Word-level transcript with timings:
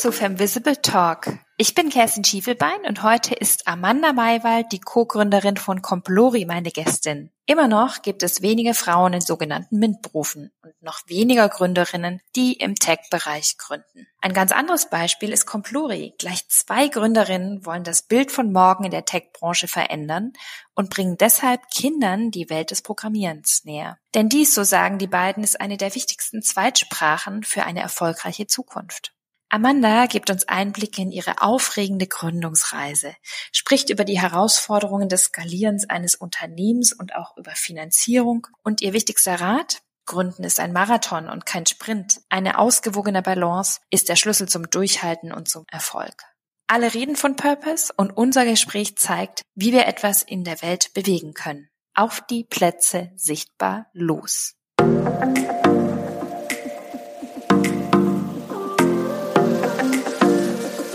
zu 0.00 0.12
Femvisible 0.12 0.80
Talk. 0.80 1.26
Ich 1.58 1.74
bin 1.74 1.90
Kerstin 1.90 2.24
Schiefelbein 2.24 2.86
und 2.88 3.02
heute 3.02 3.34
ist 3.34 3.68
Amanda 3.68 4.14
Maywald, 4.14 4.72
die 4.72 4.80
Co-Gründerin 4.80 5.58
von 5.58 5.82
Complori, 5.82 6.46
meine 6.46 6.70
Gästin. 6.70 7.30
Immer 7.44 7.68
noch 7.68 8.00
gibt 8.00 8.22
es 8.22 8.40
wenige 8.40 8.72
Frauen 8.72 9.12
in 9.12 9.20
sogenannten 9.20 9.78
MINT-Berufen 9.78 10.52
und 10.62 10.72
noch 10.80 11.00
weniger 11.08 11.50
Gründerinnen, 11.50 12.22
die 12.34 12.54
im 12.54 12.76
Tech-Bereich 12.76 13.58
gründen. 13.58 14.06
Ein 14.22 14.32
ganz 14.32 14.52
anderes 14.52 14.88
Beispiel 14.88 15.34
ist 15.34 15.44
Complori. 15.44 16.14
Gleich 16.18 16.48
zwei 16.48 16.88
Gründerinnen 16.88 17.66
wollen 17.66 17.84
das 17.84 18.00
Bild 18.00 18.32
von 18.32 18.52
morgen 18.52 18.84
in 18.84 18.92
der 18.92 19.04
Tech-Branche 19.04 19.68
verändern 19.68 20.32
und 20.74 20.88
bringen 20.88 21.18
deshalb 21.18 21.68
Kindern 21.70 22.30
die 22.30 22.48
Welt 22.48 22.70
des 22.70 22.80
Programmierens 22.80 23.66
näher. 23.66 23.98
Denn 24.14 24.30
dies, 24.30 24.54
so 24.54 24.64
sagen 24.64 24.96
die 24.96 25.08
beiden, 25.08 25.44
ist 25.44 25.60
eine 25.60 25.76
der 25.76 25.94
wichtigsten 25.94 26.40
Zweitsprachen 26.40 27.42
für 27.42 27.64
eine 27.64 27.80
erfolgreiche 27.80 28.46
Zukunft. 28.46 29.12
Amanda 29.52 30.06
gibt 30.06 30.30
uns 30.30 30.46
Einblicke 30.46 31.02
in 31.02 31.10
ihre 31.10 31.42
aufregende 31.42 32.06
Gründungsreise, 32.06 33.16
spricht 33.50 33.90
über 33.90 34.04
die 34.04 34.20
Herausforderungen 34.20 35.08
des 35.08 35.24
Skalierens 35.24 35.90
eines 35.90 36.14
Unternehmens 36.14 36.92
und 36.92 37.16
auch 37.16 37.36
über 37.36 37.50
Finanzierung 37.50 38.46
und 38.62 38.80
ihr 38.80 38.92
wichtigster 38.92 39.40
Rat? 39.40 39.82
Gründen 40.06 40.44
ist 40.44 40.60
ein 40.60 40.72
Marathon 40.72 41.28
und 41.28 41.46
kein 41.46 41.66
Sprint. 41.66 42.20
Eine 42.28 42.58
ausgewogene 42.58 43.22
Balance 43.22 43.80
ist 43.90 44.08
der 44.08 44.16
Schlüssel 44.16 44.48
zum 44.48 44.70
Durchhalten 44.70 45.32
und 45.32 45.48
zum 45.48 45.64
Erfolg. 45.68 46.22
Alle 46.68 46.94
reden 46.94 47.16
von 47.16 47.34
Purpose 47.34 47.92
und 47.96 48.16
unser 48.16 48.44
Gespräch 48.44 48.96
zeigt, 48.96 49.42
wie 49.56 49.72
wir 49.72 49.86
etwas 49.86 50.22
in 50.22 50.44
der 50.44 50.62
Welt 50.62 50.94
bewegen 50.94 51.34
können. 51.34 51.68
Auf 51.94 52.20
die 52.30 52.44
Plätze 52.44 53.10
sichtbar 53.16 53.86
los. 53.92 54.54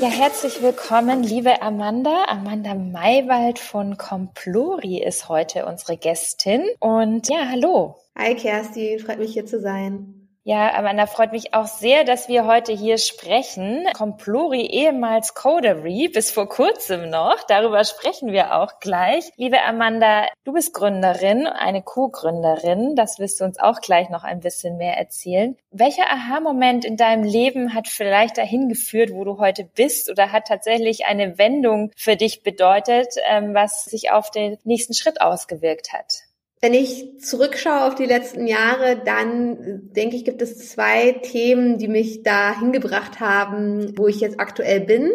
Ja, 0.06 0.12
herzlich 0.12 0.62
willkommen, 0.62 1.24
liebe 1.24 1.64
Amanda. 1.64 2.26
Amanda 2.28 2.76
Maywald 2.76 3.58
von 3.58 3.98
Complori 3.98 5.02
ist 5.04 5.30
heute 5.30 5.66
unsere 5.66 5.98
Gästin. 5.98 6.64
Und 6.80 7.28
ja, 7.28 7.48
hallo. 7.50 7.96
Hi 8.16 8.36
Kerstin, 8.36 9.00
freut 9.00 9.18
mich 9.18 9.34
hier 9.34 9.48
zu 9.48 9.60
sein. 9.60 10.25
Ja, 10.48 10.76
Amanda, 10.76 11.08
freut 11.08 11.32
mich 11.32 11.56
auch 11.56 11.66
sehr, 11.66 12.04
dass 12.04 12.28
wir 12.28 12.46
heute 12.46 12.72
hier 12.72 13.00
sprechen. 13.00 13.88
Complori, 13.98 14.68
ehemals 14.68 15.34
Codery, 15.34 16.08
bis 16.08 16.30
vor 16.30 16.48
kurzem 16.48 17.10
noch. 17.10 17.42
Darüber 17.48 17.84
sprechen 17.84 18.32
wir 18.32 18.54
auch 18.54 18.80
gleich. 18.80 19.32
Liebe 19.38 19.64
Amanda, 19.64 20.28
du 20.44 20.54
bist 20.54 20.76
Gründerin, 20.76 21.48
eine 21.48 21.82
Co-Gründerin. 21.82 22.96
Das 22.96 23.18
wirst 23.18 23.42
du 23.42 23.44
uns 23.44 23.58
auch 23.58 23.82
gleich 23.82 24.10
noch 24.10 24.24
ein 24.24 24.40
bisschen 24.40 24.78
mehr 24.78 25.00
erzählen. 25.00 25.58
Welcher 25.72 26.12
Aha-Moment 26.12 26.86
in 26.86 26.96
deinem 26.96 27.24
Leben 27.24 27.74
hat 27.74 27.88
vielleicht 27.88 28.38
dahin 28.38 28.70
geführt, 28.70 29.10
wo 29.12 29.24
du 29.24 29.40
heute 29.40 29.64
bist 29.64 30.12
oder 30.12 30.32
hat 30.32 30.46
tatsächlich 30.48 31.08
eine 31.08 31.40
Wendung 31.40 31.90
für 31.98 32.18
dich 32.18 32.44
bedeutet, 32.44 33.16
ähm, 33.28 33.56
was 33.56 33.86
sich 33.86 34.12
auf 34.12 34.30
den 34.30 34.60
nächsten 34.64 34.94
Schritt 34.94 35.22
ausgewirkt 35.22 35.92
hat? 35.92 36.25
Wenn 36.62 36.74
ich 36.74 37.20
zurückschaue 37.20 37.86
auf 37.86 37.96
die 37.96 38.06
letzten 38.06 38.48
Jahre, 38.48 39.02
dann 39.04 39.92
denke 39.94 40.16
ich, 40.16 40.26
gibt 40.26 40.42
es 40.42 40.70
zwei 40.70 41.12
Themen, 41.12 41.78
die 41.78 41.88
mich 41.88 42.24
da 42.24 42.58
hingebracht 42.58 43.20
haben, 43.20 43.98
wo 43.98 44.08
ich 44.08 44.20
jetzt 44.20 44.40
aktuell 44.40 44.82
bin. 44.82 45.12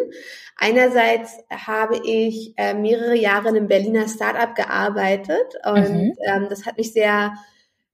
Einerseits 0.55 1.39
habe 1.49 1.99
ich 2.05 2.53
äh, 2.57 2.75
mehrere 2.75 3.15
Jahre 3.15 3.49
in 3.49 3.57
einem 3.57 3.67
Berliner 3.67 4.07
Startup 4.07 4.53
gearbeitet 4.55 5.55
und 5.65 5.89
mhm. 5.89 6.13
ähm, 6.25 6.47
das 6.49 6.67
hat 6.67 6.77
mich 6.77 6.93
sehr 6.93 7.33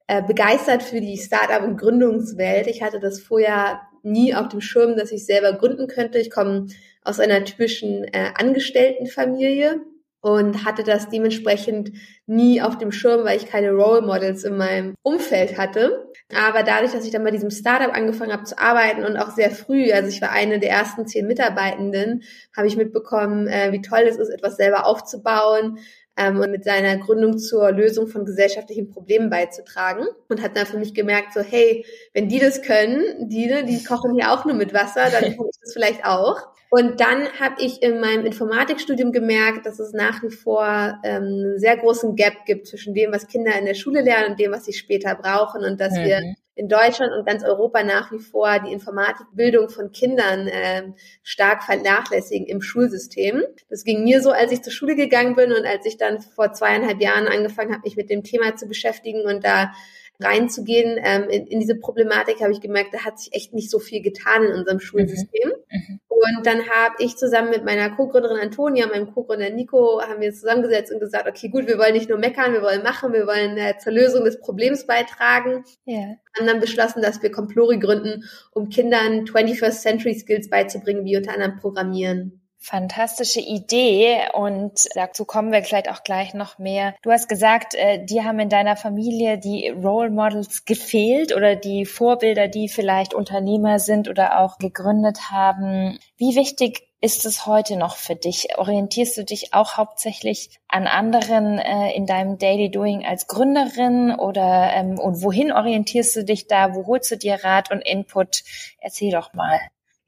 äh, 0.07 0.21
begeistert 0.21 0.83
für 0.83 0.99
die 0.99 1.17
Startup- 1.17 1.63
und 1.63 1.77
Gründungswelt. 1.77 2.67
Ich 2.67 2.83
hatte 2.83 2.99
das 2.99 3.21
vorher 3.21 3.81
nie 4.03 4.35
auf 4.35 4.49
dem 4.49 4.61
Schirm, 4.61 4.97
dass 4.97 5.11
ich 5.11 5.25
selber 5.25 5.53
gründen 5.53 5.87
könnte. 5.87 6.19
Ich 6.19 6.29
komme 6.29 6.67
aus 7.03 7.19
einer 7.19 7.43
typischen 7.45 8.03
äh, 8.03 8.31
Angestelltenfamilie 8.37 9.81
und 10.27 10.65
hatte 10.65 10.83
das 10.83 11.07
dementsprechend 11.07 11.93
nie 12.25 12.61
auf 12.61 12.77
dem 12.77 12.91
Schirm, 12.91 13.23
weil 13.23 13.37
ich 13.37 13.47
keine 13.47 13.71
Role 13.71 14.01
Models 14.01 14.43
in 14.43 14.57
meinem 14.57 14.95
Umfeld 15.01 15.57
hatte. 15.57 16.11
Aber 16.35 16.63
dadurch, 16.63 16.91
dass 16.91 17.05
ich 17.05 17.11
dann 17.11 17.23
bei 17.23 17.31
diesem 17.31 17.49
Startup 17.49 17.95
angefangen 17.95 18.33
habe 18.33 18.43
zu 18.43 18.59
arbeiten 18.59 19.05
und 19.05 19.15
auch 19.15 19.31
sehr 19.31 19.51
früh, 19.51 19.89
also 19.93 20.09
ich 20.09 20.21
war 20.21 20.31
eine 20.31 20.59
der 20.59 20.71
ersten 20.71 21.07
zehn 21.07 21.27
Mitarbeitenden, 21.27 22.23
habe 22.55 22.67
ich 22.67 22.75
mitbekommen, 22.75 23.47
äh, 23.47 23.71
wie 23.71 23.81
toll 23.81 24.01
es 24.01 24.17
ist, 24.17 24.29
etwas 24.29 24.57
selber 24.57 24.85
aufzubauen, 24.85 25.79
ähm, 26.17 26.39
und 26.41 26.51
mit 26.51 26.65
seiner 26.65 26.97
Gründung 26.97 27.37
zur 27.37 27.71
Lösung 27.71 28.07
von 28.07 28.25
gesellschaftlichen 28.25 28.89
Problemen 28.89 29.29
beizutragen 29.29 30.07
und 30.27 30.41
hat 30.41 30.57
dann 30.57 30.65
für 30.65 30.79
mich 30.79 30.93
gemerkt, 30.93 31.33
so 31.33 31.41
hey, 31.41 31.85
wenn 32.13 32.27
die 32.27 32.39
das 32.39 32.63
können, 32.63 33.29
die, 33.29 33.45
ne, 33.45 33.63
die 33.63 33.81
kochen 33.83 34.15
hier 34.15 34.31
auch 34.31 34.43
nur 34.43 34.55
mit 34.55 34.73
Wasser, 34.73 35.09
dann 35.11 35.23
kann 35.35 35.47
ich 35.47 35.59
das 35.61 35.73
vielleicht 35.73 36.05
auch. 36.05 36.56
Und 36.69 36.99
dann 36.99 37.27
habe 37.39 37.55
ich 37.59 37.81
in 37.81 37.99
meinem 37.99 38.25
Informatikstudium 38.25 39.11
gemerkt, 39.11 39.65
dass 39.65 39.79
es 39.79 39.93
nach 39.93 40.21
wie 40.21 40.29
vor 40.29 40.99
ähm, 41.03 41.23
einen 41.23 41.59
sehr 41.59 41.77
großen 41.77 42.15
Gap 42.15 42.45
gibt 42.45 42.67
zwischen 42.67 42.93
dem, 42.93 43.11
was 43.11 43.27
Kinder 43.27 43.57
in 43.57 43.65
der 43.65 43.73
Schule 43.73 44.01
lernen 44.01 44.31
und 44.31 44.39
dem, 44.39 44.51
was 44.51 44.65
sie 44.65 44.73
später 44.73 45.15
brauchen 45.15 45.63
und 45.63 45.79
dass 45.79 45.93
mhm. 45.93 46.03
wir 46.03 46.35
in 46.55 46.67
Deutschland 46.67 47.13
und 47.13 47.25
ganz 47.25 47.43
Europa 47.43 47.83
nach 47.83 48.11
wie 48.11 48.19
vor 48.19 48.59
die 48.59 48.73
Informatikbildung 48.73 49.69
von 49.69 49.91
Kindern 49.91 50.47
äh, 50.47 50.91
stark 51.21 51.63
vernachlässigen 51.63 52.47
im 52.47 52.61
Schulsystem. 52.61 53.43
Das 53.69 53.83
ging 53.83 54.03
mir 54.03 54.21
so, 54.21 54.31
als 54.31 54.51
ich 54.51 54.63
zur 54.63 54.73
Schule 54.73 54.95
gegangen 54.95 55.35
bin 55.35 55.53
und 55.53 55.65
als 55.65 55.85
ich 55.85 55.97
dann 55.97 56.19
vor 56.19 56.53
zweieinhalb 56.53 56.99
Jahren 56.99 57.27
angefangen 57.27 57.71
habe, 57.71 57.83
mich 57.83 57.95
mit 57.95 58.09
dem 58.09 58.23
Thema 58.23 58.55
zu 58.55 58.67
beschäftigen 58.67 59.21
und 59.21 59.45
da 59.45 59.71
reinzugehen 60.19 60.99
ähm, 61.03 61.29
in, 61.29 61.47
in 61.47 61.59
diese 61.59 61.75
Problematik, 61.75 62.41
habe 62.41 62.51
ich 62.51 62.61
gemerkt, 62.61 62.93
da 62.93 63.05
hat 63.05 63.19
sich 63.19 63.33
echt 63.33 63.53
nicht 63.53 63.69
so 63.69 63.79
viel 63.79 64.01
getan 64.01 64.43
in 64.43 64.53
unserem 64.53 64.79
Schulsystem. 64.79 65.51
Mhm. 65.69 65.99
Und 66.09 66.47
dann 66.47 66.67
habe 66.67 66.95
ich 66.97 67.15
zusammen 67.15 67.51
mit 67.51 67.63
meiner 67.63 67.91
Co-Gründerin 67.91 68.39
Antonia, 68.39 68.87
meinem 68.87 69.13
Co-Gründer 69.13 69.51
Nico, 69.51 70.01
haben 70.01 70.19
wir 70.19 70.33
zusammengesetzt 70.33 70.91
und 70.91 70.99
gesagt, 70.99 71.27
okay, 71.27 71.49
gut, 71.49 71.67
wir 71.67 71.77
wollen 71.77 71.93
nicht 71.93 72.09
nur 72.09 72.17
meckern, 72.17 72.53
wir 72.53 72.63
wollen 72.63 72.81
machen, 72.81 73.13
wir 73.13 73.27
wollen 73.27 73.55
äh, 73.57 73.77
zur 73.77 73.93
Lösung 73.93 74.23
des 74.23 74.39
Problems 74.39 74.87
beitragen. 74.87 75.63
Yeah. 75.85 76.15
Haben 76.35 76.47
dann 76.47 76.59
beschlossen, 76.59 77.03
dass 77.03 77.21
wir 77.21 77.31
Complori 77.31 77.77
gründen, 77.77 78.23
um 78.51 78.69
Kindern 78.69 79.25
21st 79.25 79.81
Century 79.81 80.15
Skills 80.15 80.49
beizubringen, 80.49 81.05
wie 81.05 81.17
unter 81.17 81.33
anderem 81.33 81.57
Programmieren. 81.57 82.41
Fantastische 82.59 83.39
Idee 83.39 84.19
und 84.33 84.73
dazu 84.95 85.25
kommen 85.25 85.51
wir 85.51 85.63
vielleicht 85.63 85.89
auch 85.89 86.03
gleich 86.03 86.33
noch 86.33 86.57
mehr. 86.57 86.95
Du 87.03 87.11
hast 87.11 87.29
gesagt, 87.29 87.75
äh, 87.75 88.03
dir 88.03 88.25
haben 88.25 88.39
in 88.39 88.49
deiner 88.49 88.75
Familie 88.75 89.37
die 89.37 89.69
Role 89.69 90.09
Models 90.09 90.65
gefehlt 90.65 91.35
oder 91.35 91.55
die 91.55 91.85
Vorbilder, 91.85 92.47
die 92.47 92.67
vielleicht 92.67 93.13
Unternehmer 93.13 93.79
sind 93.79 94.09
oder 94.09 94.39
auch 94.39 94.57
gegründet 94.57 95.29
haben. 95.31 95.99
Wie 96.17 96.35
wichtig 96.35 96.87
ist 96.99 97.25
es 97.27 97.45
heute 97.45 97.77
noch 97.77 97.95
für 97.95 98.15
dich? 98.15 98.57
Orientierst 98.57 99.17
du 99.17 99.23
dich 99.23 99.53
auch 99.53 99.77
hauptsächlich 99.77 100.59
an 100.67 100.87
anderen 100.87 101.59
äh, 101.59 101.91
in 101.91 102.07
deinem 102.07 102.39
Daily 102.39 102.71
Doing 102.71 103.05
als 103.05 103.27
Gründerin 103.27 104.15
oder 104.15 104.71
ähm, 104.73 104.97
und 104.99 105.21
wohin 105.21 105.51
orientierst 105.51 106.15
du 106.15 106.25
dich 106.25 106.47
da? 106.47 106.73
Wo 106.73 106.87
holst 106.87 107.11
du 107.11 107.17
dir 107.17 107.43
Rat 107.43 107.71
und 107.71 107.81
Input? 107.81 108.43
Erzähl 108.79 109.11
doch 109.11 109.33
mal. 109.33 109.59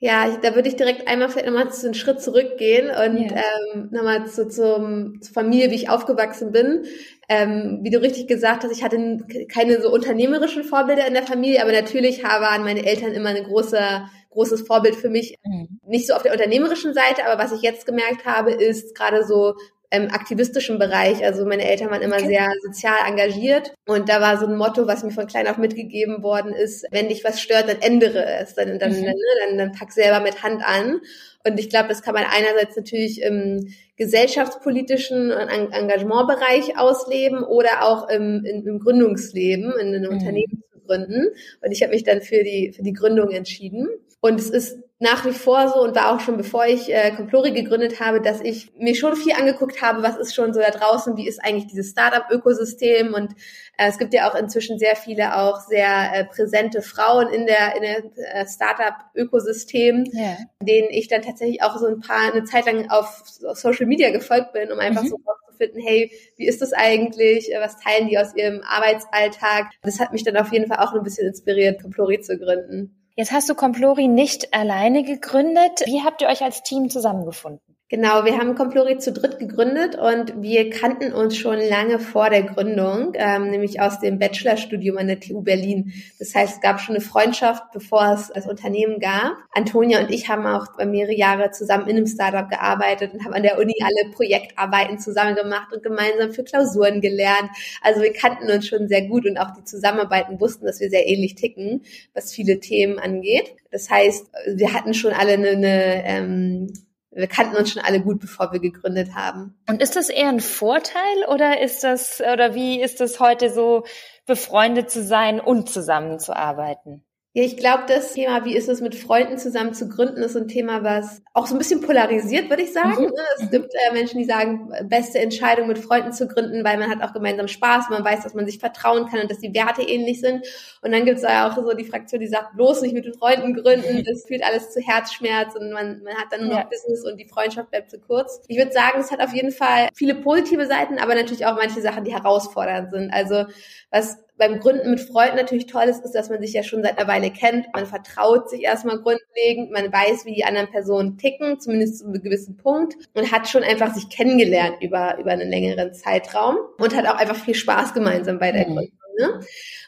Ja, 0.01 0.37
da 0.41 0.55
würde 0.55 0.69
ich 0.69 0.77
direkt 0.77 1.09
einmal 1.09 1.27
vielleicht 1.27 1.47
nochmal 1.47 1.71
zu 1.71 1.87
einen 1.87 1.93
Schritt 1.93 2.21
zurückgehen 2.21 2.87
und 2.87 3.31
ja. 3.31 3.43
ähm, 3.73 3.89
nochmal 3.91 4.25
zu, 4.27 4.47
zum, 4.47 5.21
zur 5.21 5.33
Familie, 5.33 5.71
wie 5.71 5.75
ich 5.75 5.89
aufgewachsen 5.89 6.53
bin. 6.53 6.85
Ähm, 7.27 7.79
wie 7.83 7.89
du 7.89 8.01
richtig 8.01 8.27
gesagt 8.27 8.63
hast, 8.63 8.71
ich 8.71 8.81
hatte 8.81 9.17
keine 9.51 9.81
so 9.81 9.91
unternehmerischen 9.91 10.63
Vorbilder 10.63 11.05
in 11.05 11.13
der 11.13 11.23
Familie, 11.23 11.61
aber 11.61 11.73
natürlich 11.73 12.23
waren 12.23 12.63
meine 12.63 12.85
Eltern 12.85 13.11
immer 13.11 13.29
ein 13.29 13.43
großer, 13.43 14.09
großes 14.29 14.61
Vorbild 14.61 14.95
für 14.95 15.09
mich. 15.09 15.35
Mhm. 15.43 15.79
Nicht 15.85 16.07
so 16.07 16.13
auf 16.13 16.23
der 16.23 16.31
unternehmerischen 16.31 16.93
Seite, 16.93 17.25
aber 17.25 17.43
was 17.43 17.51
ich 17.51 17.61
jetzt 17.61 17.85
gemerkt 17.85 18.25
habe, 18.25 18.51
ist 18.51 18.95
gerade 18.95 19.25
so 19.25 19.55
ähm, 19.91 20.09
aktivistischen 20.11 20.77
Bereich. 20.77 21.23
Also 21.23 21.45
meine 21.45 21.67
Eltern 21.67 21.89
waren 21.89 22.01
immer 22.01 22.17
okay. 22.17 22.27
sehr 22.27 22.49
sozial 22.63 22.97
engagiert 23.07 23.73
und 23.87 24.09
da 24.09 24.21
war 24.21 24.37
so 24.37 24.45
ein 24.45 24.55
Motto, 24.55 24.87
was 24.87 25.03
mir 25.03 25.11
von 25.11 25.27
klein 25.27 25.47
auf 25.47 25.57
mitgegeben 25.57 26.21
worden 26.21 26.53
ist, 26.53 26.85
wenn 26.91 27.09
dich 27.09 27.23
was 27.23 27.41
stört, 27.41 27.69
dann 27.69 27.81
ändere 27.81 28.25
es, 28.39 28.55
dann, 28.55 28.79
dann, 28.79 28.91
mhm. 28.91 29.05
dann, 29.05 29.15
dann, 29.47 29.57
dann 29.57 29.71
pack 29.71 29.91
selber 29.91 30.19
mit 30.19 30.43
Hand 30.43 30.61
an. 30.63 31.01
Und 31.45 31.59
ich 31.59 31.69
glaube, 31.69 31.87
das 31.87 32.01
kann 32.01 32.13
man 32.13 32.25
einerseits 32.25 32.75
natürlich 32.75 33.21
im 33.21 33.73
gesellschaftspolitischen 33.95 35.31
Engagementbereich 35.31 36.77
ausleben 36.77 37.43
oder 37.43 37.83
auch 37.83 38.09
im, 38.09 38.43
im, 38.45 38.67
im 38.67 38.79
Gründungsleben, 38.79 39.73
in 39.79 39.87
einem 39.87 40.03
mhm. 40.03 40.17
Unternehmen 40.17 40.63
zu 40.71 40.79
gründen. 40.85 41.27
Und 41.61 41.71
ich 41.71 41.81
habe 41.81 41.93
mich 41.93 42.03
dann 42.03 42.21
für 42.21 42.43
die, 42.43 42.73
für 42.75 42.83
die 42.83 42.93
Gründung 42.93 43.31
entschieden. 43.31 43.87
Und 44.21 44.39
es 44.39 44.49
ist 44.49 44.77
nach 45.01 45.25
wie 45.25 45.31
vor 45.31 45.69
so 45.69 45.81
und 45.81 45.95
war 45.95 46.13
auch 46.13 46.19
schon 46.19 46.35
bevor 46.35 46.65
ich 46.65 46.93
äh, 46.93 47.11
Complori 47.11 47.51
gegründet 47.51 48.01
habe, 48.01 48.21
dass 48.21 48.41
ich 48.41 48.73
mir 48.77 48.95
schon 48.95 49.15
viel 49.15 49.31
angeguckt 49.31 49.81
habe, 49.81 50.03
was 50.03 50.17
ist 50.17 50.35
schon 50.35 50.53
so 50.53 50.59
da 50.59 50.71
draußen, 50.71 51.15
wie 51.15 51.25
ist 51.25 51.43
eigentlich 51.43 51.67
dieses 51.67 51.91
Startup-Ökosystem 51.91 53.13
und 53.13 53.31
äh, 53.77 53.87
es 53.87 53.97
gibt 53.97 54.13
ja 54.13 54.29
auch 54.29 54.35
inzwischen 54.35 54.77
sehr 54.77 54.97
viele 54.97 55.37
auch 55.37 55.61
sehr 55.61 56.13
äh, 56.13 56.25
präsente 56.25 56.81
Frauen 56.81 57.29
in 57.29 57.45
der 57.45 57.75
in 57.77 57.81
der 57.81 57.97
äh, 58.35 58.45
Startup-Ökosystem, 58.45 60.03
yeah. 60.13 60.37
denen 60.61 60.89
ich 60.91 61.07
dann 61.07 61.21
tatsächlich 61.21 61.63
auch 61.63 61.77
so 61.77 61.87
ein 61.87 62.01
paar 62.01 62.33
eine 62.33 62.43
Zeit 62.43 62.65
lang 62.65 62.89
auf, 62.89 63.23
auf 63.47 63.57
Social 63.57 63.85
Media 63.85 64.11
gefolgt 64.11 64.51
bin, 64.51 64.69
um 64.69 64.79
einfach 64.79 65.03
mhm. 65.03 65.07
so 65.07 65.15
rauszufinden, 65.25 65.81
hey, 65.81 66.11
wie 66.35 66.45
ist 66.45 66.61
das 66.61 66.73
eigentlich, 66.73 67.53
äh, 67.53 67.61
was 67.61 67.79
teilen 67.79 68.09
die 68.09 68.17
aus 68.17 68.35
ihrem 68.35 68.63
Arbeitsalltag? 68.67 69.71
Das 69.81 70.01
hat 70.01 70.11
mich 70.11 70.25
dann 70.25 70.35
auf 70.35 70.51
jeden 70.51 70.67
Fall 70.67 70.79
auch 70.85 70.93
ein 70.93 71.03
bisschen 71.03 71.27
inspiriert, 71.27 71.81
Complori 71.81 72.19
zu 72.19 72.37
gründen. 72.37 72.98
Jetzt 73.15 73.31
hast 73.31 73.49
du 73.49 73.55
Complori 73.55 74.07
nicht 74.07 74.53
alleine 74.53 75.03
gegründet. 75.03 75.81
Wie 75.85 76.03
habt 76.03 76.21
ihr 76.21 76.27
euch 76.27 76.43
als 76.43 76.63
Team 76.63 76.89
zusammengefunden? 76.89 77.61
Genau, 77.91 78.23
wir 78.23 78.37
haben 78.37 78.53
Complori 78.53 78.99
zu 78.99 79.11
dritt 79.11 79.39
gegründet 79.39 79.95
und 79.95 80.43
wir 80.43 80.69
kannten 80.69 81.11
uns 81.11 81.35
schon 81.35 81.57
lange 81.57 81.97
vor 81.97 82.29
der 82.29 82.43
Gründung, 82.43 83.13
ähm, 83.15 83.49
nämlich 83.49 83.81
aus 83.81 83.99
dem 83.99 84.19
Bachelorstudium 84.19 84.99
an 84.99 85.07
der 85.07 85.19
TU 85.19 85.41
Berlin. 85.41 85.91
Das 86.19 86.35
heißt, 86.35 86.57
es 86.57 86.61
gab 86.61 86.79
schon 86.79 86.93
eine 86.93 87.03
Freundschaft, 87.03 87.63
bevor 87.73 88.13
es 88.13 88.27
das 88.27 88.45
Unternehmen 88.45 88.99
gab. 88.99 89.33
Antonia 89.53 90.01
und 90.01 90.11
ich 90.11 90.29
haben 90.29 90.45
auch 90.45 90.67
mehrere 90.85 91.15
Jahre 91.15 91.49
zusammen 91.49 91.87
in 91.87 91.97
einem 91.97 92.05
Startup 92.05 92.47
gearbeitet 92.47 93.11
und 93.11 93.25
haben 93.25 93.33
an 93.33 93.41
der 93.41 93.57
Uni 93.57 93.73
alle 93.81 94.11
Projektarbeiten 94.13 94.99
zusammen 94.99 95.33
gemacht 95.33 95.73
und 95.73 95.81
gemeinsam 95.81 96.31
für 96.31 96.43
Klausuren 96.43 97.01
gelernt. 97.01 97.49
Also 97.81 98.03
wir 98.03 98.13
kannten 98.13 98.51
uns 98.51 98.67
schon 98.67 98.87
sehr 98.87 99.07
gut 99.07 99.25
und 99.25 99.39
auch 99.39 99.49
die 99.57 99.63
Zusammenarbeiten 99.63 100.39
wussten, 100.39 100.67
dass 100.67 100.79
wir 100.79 100.91
sehr 100.91 101.07
ähnlich 101.07 101.33
ticken, 101.33 101.81
was 102.13 102.31
viele 102.33 102.59
Themen 102.59 102.99
angeht. 102.99 103.55
Das 103.71 103.89
heißt, 103.89 104.27
wir 104.45 104.73
hatten 104.73 104.93
schon 104.93 105.13
alle 105.13 105.33
eine, 105.33 105.49
eine 105.49 106.03
ähm, 106.05 106.73
wir 107.11 107.27
kannten 107.27 107.55
uns 107.55 107.71
schon 107.71 107.81
alle 107.81 108.01
gut, 108.01 108.19
bevor 108.19 108.51
wir 108.51 108.59
gegründet 108.59 109.15
haben. 109.15 109.57
Und 109.67 109.81
ist 109.81 109.95
das 109.95 110.09
eher 110.09 110.29
ein 110.29 110.41
Vorteil 110.41 111.25
oder 111.27 111.61
ist 111.61 111.83
das, 111.83 112.21
oder 112.21 112.53
wie 112.53 112.81
ist 112.81 113.01
es 113.01 113.19
heute 113.19 113.51
so, 113.51 113.85
befreundet 114.25 114.91
zu 114.91 115.03
sein 115.03 115.39
und 115.39 115.69
zusammenzuarbeiten? 115.69 117.03
Ja, 117.33 117.43
ich 117.43 117.57
glaube, 117.57 117.83
das 117.87 118.13
Thema, 118.13 118.43
wie 118.43 118.55
ist 118.55 118.69
es 118.69 118.81
mit 118.81 118.95
Freunden 118.95 119.37
zusammen 119.37 119.75
zu 119.75 119.87
gründen, 119.87 120.23
ist 120.23 120.35
ein 120.35 120.47
Thema, 120.47 120.83
was 120.83 121.21
auch 121.35 121.45
so 121.45 121.53
ein 121.53 121.59
bisschen 121.59 121.79
polarisiert, 121.79 122.49
würde 122.49 122.63
ich 122.63 122.73
sagen. 122.73 123.03
Mhm. 123.03 123.13
Es 123.37 123.43
mhm. 123.43 123.51
gibt 123.51 123.71
äh, 123.71 123.93
Menschen, 123.93 124.17
die 124.17 124.25
sagen, 124.25 124.71
beste 124.85 125.19
Entscheidung 125.19 125.67
mit 125.67 125.77
Freunden 125.77 126.11
zu 126.11 126.27
gründen, 126.27 126.63
weil 126.63 126.79
man 126.79 126.89
hat 126.89 127.03
auch 127.03 127.13
gemeinsam 127.13 127.47
Spaß, 127.47 127.91
man 127.91 128.03
weiß, 128.03 128.23
dass 128.23 128.33
man 128.33 128.47
sich 128.47 128.57
vertrauen 128.57 129.07
kann 129.07 129.21
und 129.21 129.29
dass 129.29 129.37
die 129.37 129.53
Werte 129.53 129.83
ähnlich 129.83 130.21
sind. 130.21 130.43
Und 130.81 130.91
dann 130.91 131.05
gibt 131.05 131.19
es 131.19 131.23
auch 131.23 131.55
so 131.55 131.71
die 131.75 131.85
Fraktion, 131.85 132.19
die 132.19 132.27
sagt, 132.27 132.55
bloß 132.55 132.81
nicht 132.81 132.95
mit 132.95 133.15
Freunden 133.15 133.53
gründen, 133.53 134.03
das 134.07 134.25
führt 134.25 134.43
alles 134.43 134.71
zu 134.71 134.79
Herzschmerz 134.79 135.53
und 135.55 135.71
man, 135.71 136.01
man 136.01 136.15
hat 136.15 136.31
dann 136.31 136.41
nur 136.41 136.49
noch 136.49 136.57
ja. 136.57 136.63
Business 136.63 137.05
und 137.05 137.17
die 137.17 137.27
Freundschaft 137.27 137.69
bleibt 137.69 137.91
zu 137.91 137.99
kurz. 137.99 138.41
Ich 138.47 138.57
würde 138.57 138.71
sagen, 138.71 139.01
es 139.01 139.11
hat 139.11 139.21
auf 139.21 139.35
jeden 139.35 139.51
Fall 139.51 139.89
viele 139.93 140.15
positive 140.15 140.65
Seiten, 140.65 140.97
aber 140.97 141.13
natürlich 141.13 141.45
auch 141.45 141.55
manche 141.55 141.81
Sachen, 141.81 142.05
die 142.05 142.13
herausfordernd 142.13 142.89
sind. 142.89 143.13
Also 143.13 143.45
was 143.91 144.17
beim 144.39 144.59
Gründen 144.59 144.89
mit 144.89 145.01
Freunden 145.01 145.35
natürlich 145.35 145.67
toll 145.67 145.83
ist, 145.83 146.03
ist, 146.03 146.15
dass 146.15 146.29
man 146.29 146.41
sich 146.41 146.53
ja 146.53 146.63
schon 146.63 146.81
seit 146.81 146.97
einer 146.97 147.07
Weile 147.07 147.29
kennt. 147.29 147.67
Man 147.73 147.85
vertraut 147.85 148.49
sich 148.49 148.63
erstmal 148.63 148.99
grundlegend, 148.99 149.71
man 149.71 149.91
weiß, 149.91 150.25
wie 150.25 150.33
die 150.33 150.45
anderen 150.45 150.71
Personen 150.71 151.17
ticken, 151.17 151.59
zumindest 151.59 151.99
zu 151.99 152.05
einem 152.05 152.23
gewissen 152.23 152.57
Punkt 152.57 152.95
und 153.13 153.31
hat 153.31 153.49
schon 153.49 153.63
einfach 153.63 153.93
sich 153.93 154.09
kennengelernt 154.09 154.77
über, 154.81 155.17
über 155.19 155.31
einen 155.31 155.49
längeren 155.49 155.93
Zeitraum 155.93 156.55
und 156.79 156.95
hat 156.95 157.05
auch 157.05 157.17
einfach 157.17 157.35
viel 157.35 157.53
Spaß 157.53 157.93
gemeinsam 157.93 158.39
bei 158.39 158.51
der 158.51 158.67
mhm. 158.67 158.75
Gründung. 158.75 158.98
Ne? 159.19 159.41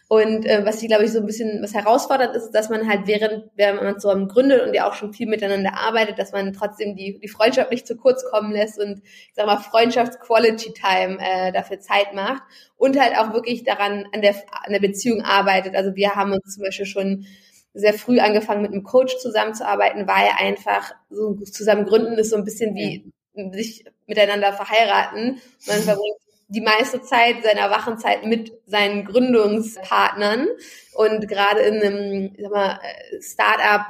Und 0.09 0.45
äh, 0.45 0.65
was 0.65 0.81
ich 0.81 0.89
glaube 0.89 1.05
ich 1.05 1.11
so 1.13 1.19
ein 1.19 1.25
bisschen 1.25 1.63
was 1.63 1.73
herausfordert 1.73 2.35
ist, 2.35 2.51
dass 2.51 2.69
man 2.69 2.87
halt 2.89 3.07
während 3.07 3.45
während 3.55 3.81
man 3.81 3.97
so 3.99 4.09
gründet 4.27 4.61
und 4.61 4.73
ja 4.73 4.89
auch 4.89 4.93
schon 4.93 5.13
viel 5.13 5.25
miteinander 5.27 5.73
arbeitet, 5.77 6.19
dass 6.19 6.33
man 6.33 6.51
trotzdem 6.51 6.97
die 6.97 7.17
die 7.17 7.29
Freundschaft 7.29 7.71
nicht 7.71 7.87
zu 7.87 7.95
kurz 7.95 8.25
kommen 8.29 8.51
lässt 8.51 8.77
und 8.77 9.01
ich 9.03 9.33
sag 9.33 9.45
mal 9.45 9.57
Freundschafts-Quality 9.57 10.73
Time 10.73 11.17
äh, 11.21 11.53
dafür 11.53 11.79
Zeit 11.79 12.13
macht 12.13 12.43
und 12.75 12.99
halt 12.99 13.17
auch 13.17 13.33
wirklich 13.33 13.63
daran 13.63 14.05
an 14.13 14.21
der 14.21 14.35
an 14.51 14.73
der 14.73 14.81
Beziehung 14.81 15.21
arbeitet. 15.21 15.75
Also 15.75 15.95
wir 15.95 16.13
haben 16.15 16.33
uns 16.33 16.55
zum 16.55 16.63
Beispiel 16.63 16.85
schon 16.85 17.25
sehr 17.73 17.93
früh 17.93 18.19
angefangen 18.19 18.61
mit 18.61 18.73
einem 18.73 18.83
Coach 18.83 19.17
zusammenzuarbeiten, 19.19 20.07
weil 20.07 20.27
einfach 20.37 20.91
so 21.09 21.35
zusammen 21.35 21.85
gründen 21.85 22.17
ist 22.17 22.31
so 22.31 22.35
ein 22.35 22.43
bisschen 22.43 22.75
wie 22.75 23.09
sich 23.53 23.85
miteinander 24.07 24.51
verheiraten. 24.51 25.41
Man 25.67 25.79
verbringt 25.79 26.17
die 26.51 26.61
meiste 26.61 27.01
Zeit 27.01 27.43
seiner 27.43 27.69
Wachenzeit 27.71 28.25
mit 28.25 28.51
seinen 28.65 29.05
Gründungspartnern 29.05 30.47
und 30.93 31.27
gerade 31.27 31.61
in 31.61 31.81
einem 31.81 32.35
sag 32.37 32.51
mal, 32.51 32.79
Startup, 33.21 33.85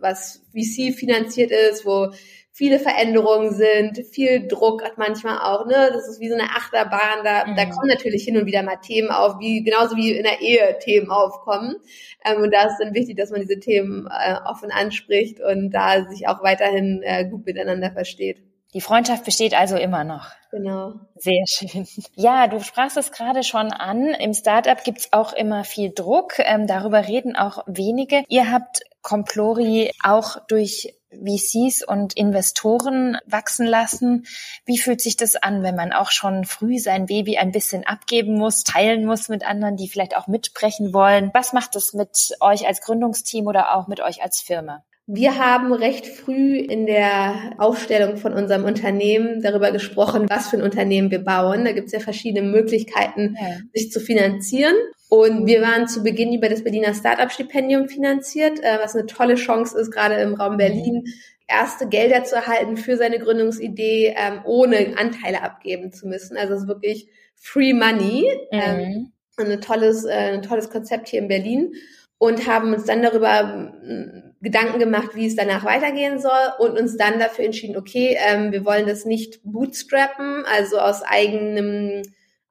was 0.00 0.42
VC 0.52 0.94
finanziert 0.94 1.50
ist, 1.50 1.84
wo 1.84 2.10
viele 2.52 2.78
Veränderungen 2.78 3.52
sind, 3.54 4.06
viel 4.06 4.48
Druck 4.48 4.82
hat 4.82 4.96
manchmal 4.96 5.38
auch, 5.38 5.66
ne? 5.66 5.90
Das 5.92 6.08
ist 6.08 6.20
wie 6.20 6.28
so 6.28 6.34
eine 6.34 6.50
Achterbahn, 6.50 7.22
da, 7.22 7.46
mhm. 7.46 7.56
da 7.56 7.66
kommen 7.66 7.88
natürlich 7.88 8.24
hin 8.24 8.36
und 8.38 8.46
wieder 8.46 8.62
mal 8.62 8.76
Themen 8.76 9.10
auf, 9.10 9.38
wie 9.38 9.62
genauso 9.62 9.96
wie 9.96 10.12
in 10.12 10.24
der 10.24 10.40
Ehe 10.40 10.78
Themen 10.78 11.10
aufkommen. 11.10 11.76
Ähm, 12.24 12.42
und 12.42 12.52
da 12.52 12.64
ist 12.64 12.78
dann 12.80 12.94
wichtig, 12.94 13.16
dass 13.16 13.30
man 13.30 13.42
diese 13.42 13.60
Themen 13.60 14.08
äh, 14.08 14.36
offen 14.46 14.70
anspricht 14.70 15.40
und 15.40 15.70
da 15.70 16.06
sich 16.08 16.28
auch 16.28 16.42
weiterhin 16.42 17.02
äh, 17.02 17.28
gut 17.28 17.44
miteinander 17.44 17.92
versteht. 17.92 18.42
Die 18.72 18.80
Freundschaft 18.80 19.24
besteht 19.24 19.54
also 19.54 19.76
immer 19.76 20.04
noch. 20.04 20.26
Genau. 20.50 20.94
Sehr 21.16 21.44
schön. 21.46 21.86
Ja, 22.14 22.46
du 22.46 22.60
sprachst 22.60 22.96
es 22.96 23.12
gerade 23.12 23.42
schon 23.42 23.72
an. 23.72 24.08
Im 24.08 24.34
Startup 24.34 24.82
gibt's 24.82 25.12
auch 25.12 25.32
immer 25.32 25.64
viel 25.64 25.92
Druck. 25.92 26.38
Ähm, 26.38 26.66
darüber 26.66 27.06
reden 27.06 27.36
auch 27.36 27.64
wenige. 27.66 28.24
Ihr 28.28 28.50
habt 28.50 28.80
Complori 29.02 29.90
auch 30.02 30.36
durch 30.46 30.94
VCs 31.10 31.82
und 31.82 32.14
Investoren 32.14 33.18
wachsen 33.26 33.66
lassen. 33.66 34.26
Wie 34.64 34.78
fühlt 34.78 35.00
sich 35.00 35.16
das 35.16 35.34
an, 35.36 35.62
wenn 35.62 35.74
man 35.74 35.92
auch 35.92 36.10
schon 36.10 36.44
früh 36.44 36.78
sein 36.78 37.06
Baby 37.06 37.38
ein 37.38 37.52
bisschen 37.52 37.84
abgeben 37.84 38.34
muss, 38.34 38.62
teilen 38.62 39.04
muss 39.04 39.28
mit 39.28 39.44
anderen, 39.44 39.76
die 39.76 39.88
vielleicht 39.88 40.16
auch 40.16 40.28
mitbrechen 40.28 40.92
wollen? 40.92 41.30
Was 41.34 41.52
macht 41.52 41.74
das 41.74 41.94
mit 41.94 42.36
euch 42.40 42.66
als 42.66 42.80
Gründungsteam 42.80 43.46
oder 43.46 43.74
auch 43.74 43.88
mit 43.88 44.00
euch 44.00 44.22
als 44.22 44.40
Firma? 44.40 44.84
Wir 45.12 45.38
haben 45.38 45.72
recht 45.72 46.06
früh 46.06 46.56
in 46.56 46.86
der 46.86 47.54
Aufstellung 47.58 48.16
von 48.16 48.32
unserem 48.32 48.64
Unternehmen 48.64 49.42
darüber 49.42 49.72
gesprochen, 49.72 50.26
was 50.30 50.50
für 50.50 50.58
ein 50.58 50.62
Unternehmen 50.62 51.10
wir 51.10 51.24
bauen. 51.24 51.64
Da 51.64 51.72
gibt 51.72 51.88
es 51.88 51.92
ja 51.92 51.98
verschiedene 51.98 52.46
Möglichkeiten, 52.46 53.36
ja. 53.36 53.56
sich 53.74 53.90
zu 53.90 53.98
finanzieren. 53.98 54.76
Und 55.08 55.46
wir 55.46 55.62
waren 55.62 55.88
zu 55.88 56.04
Beginn 56.04 56.32
über 56.32 56.48
das 56.48 56.62
Berliner 56.62 56.94
Startup-Stipendium 56.94 57.88
finanziert, 57.88 58.60
äh, 58.60 58.78
was 58.80 58.94
eine 58.94 59.06
tolle 59.06 59.34
Chance 59.34 59.76
ist, 59.80 59.90
gerade 59.90 60.14
im 60.14 60.34
Raum 60.34 60.58
Berlin, 60.58 61.02
erste 61.48 61.88
Gelder 61.88 62.22
zu 62.22 62.36
erhalten 62.36 62.76
für 62.76 62.96
seine 62.96 63.18
Gründungsidee, 63.18 64.14
ähm, 64.16 64.42
ohne 64.44 64.96
Anteile 64.96 65.42
abgeben 65.42 65.92
zu 65.92 66.06
müssen. 66.06 66.36
Also 66.36 66.54
es 66.54 66.60
ist 66.62 66.68
wirklich 66.68 67.08
Free 67.34 67.72
Money. 67.72 68.30
Mhm. 68.52 68.60
Ähm, 68.60 69.12
ein 69.38 69.60
tolles, 69.60 70.04
äh, 70.04 70.34
ein 70.34 70.42
tolles 70.42 70.70
Konzept 70.70 71.08
hier 71.08 71.20
in 71.20 71.26
Berlin 71.26 71.72
und 72.20 72.46
haben 72.46 72.74
uns 72.74 72.84
dann 72.84 73.00
darüber 73.00 73.72
äh, 73.82 74.20
Gedanken 74.42 74.78
gemacht, 74.78 75.14
wie 75.14 75.26
es 75.26 75.36
danach 75.36 75.64
weitergehen 75.64 76.20
soll 76.20 76.52
und 76.58 76.78
uns 76.78 76.98
dann 76.98 77.18
dafür 77.18 77.46
entschieden, 77.46 77.78
okay, 77.78 78.14
ähm, 78.20 78.52
wir 78.52 78.66
wollen 78.66 78.86
das 78.86 79.06
nicht 79.06 79.40
bootstrappen, 79.42 80.44
also 80.44 80.78
aus 80.78 81.02
eigenem 81.02 82.02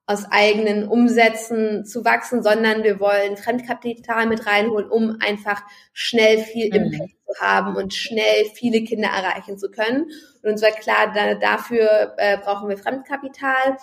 aus 0.06 0.26
eigenen 0.28 0.88
Umsätzen 0.88 1.84
zu 1.84 2.04
wachsen, 2.04 2.42
sondern 2.42 2.82
wir 2.82 2.98
wollen 2.98 3.36
Fremdkapital 3.36 4.26
mit 4.26 4.44
reinholen, 4.44 4.90
um 4.90 5.18
einfach 5.20 5.62
schnell 5.92 6.38
viel 6.38 6.66
mhm. 6.70 6.92
Impact 6.92 7.12
zu 7.28 7.40
haben 7.40 7.76
und 7.76 7.94
schnell 7.94 8.46
viele 8.52 8.82
Kinder 8.82 9.08
erreichen 9.08 9.56
zu 9.56 9.70
können. 9.70 10.10
Und 10.42 10.50
uns 10.50 10.62
war 10.62 10.72
klar, 10.72 11.12
da, 11.14 11.34
dafür 11.34 12.14
äh, 12.16 12.38
brauchen 12.38 12.68
wir 12.68 12.76
Fremdkapital. 12.76 13.76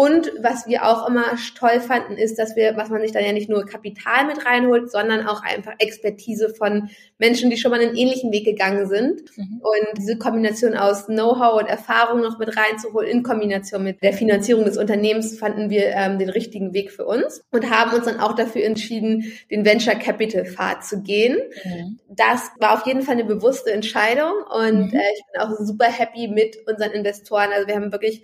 Und 0.00 0.32
was 0.40 0.66
wir 0.66 0.86
auch 0.86 1.06
immer 1.06 1.26
toll 1.58 1.78
fanden, 1.78 2.14
ist, 2.14 2.38
dass 2.38 2.56
wir, 2.56 2.74
was 2.74 2.88
man 2.88 3.02
sich 3.02 3.12
dann 3.12 3.22
ja 3.22 3.34
nicht 3.34 3.50
nur 3.50 3.66
Kapital 3.66 4.24
mit 4.24 4.46
reinholt, 4.46 4.90
sondern 4.90 5.26
auch 5.26 5.42
einfach 5.42 5.74
Expertise 5.78 6.54
von 6.54 6.88
Menschen, 7.18 7.50
die 7.50 7.58
schon 7.58 7.70
mal 7.70 7.80
einen 7.80 7.94
ähnlichen 7.94 8.32
Weg 8.32 8.46
gegangen 8.46 8.88
sind. 8.88 9.20
Mhm. 9.36 9.60
Und 9.60 9.98
diese 9.98 10.16
Kombination 10.16 10.74
aus 10.74 11.04
Know-how 11.04 11.60
und 11.60 11.68
Erfahrung 11.68 12.22
noch 12.22 12.38
mit 12.38 12.56
reinzuholen, 12.56 13.10
in 13.10 13.22
Kombination 13.22 13.84
mit 13.84 14.02
der 14.02 14.14
Finanzierung 14.14 14.64
des 14.64 14.78
Unternehmens, 14.78 15.38
fanden 15.38 15.68
wir 15.68 15.88
ähm, 15.88 16.18
den 16.18 16.30
richtigen 16.30 16.72
Weg 16.72 16.92
für 16.92 17.04
uns 17.04 17.44
und 17.50 17.70
haben 17.70 17.94
uns 17.94 18.06
dann 18.06 18.20
auch 18.20 18.34
dafür 18.34 18.64
entschieden, 18.64 19.30
den 19.50 19.66
Venture 19.66 19.96
Capital 19.96 20.46
Pfad 20.46 20.82
zu 20.82 21.02
gehen. 21.02 21.36
Mhm. 21.62 21.98
Das 22.08 22.48
war 22.58 22.72
auf 22.72 22.86
jeden 22.86 23.02
Fall 23.02 23.16
eine 23.16 23.24
bewusste 23.26 23.70
Entscheidung 23.70 24.32
und 24.48 24.92
mhm. 24.92 24.98
äh, 24.98 25.12
ich 25.12 25.22
bin 25.30 25.42
auch 25.42 25.58
super 25.58 25.92
happy 25.92 26.28
mit 26.28 26.56
unseren 26.66 26.92
Investoren. 26.92 27.50
Also 27.52 27.68
wir 27.68 27.74
haben 27.74 27.92
wirklich 27.92 28.22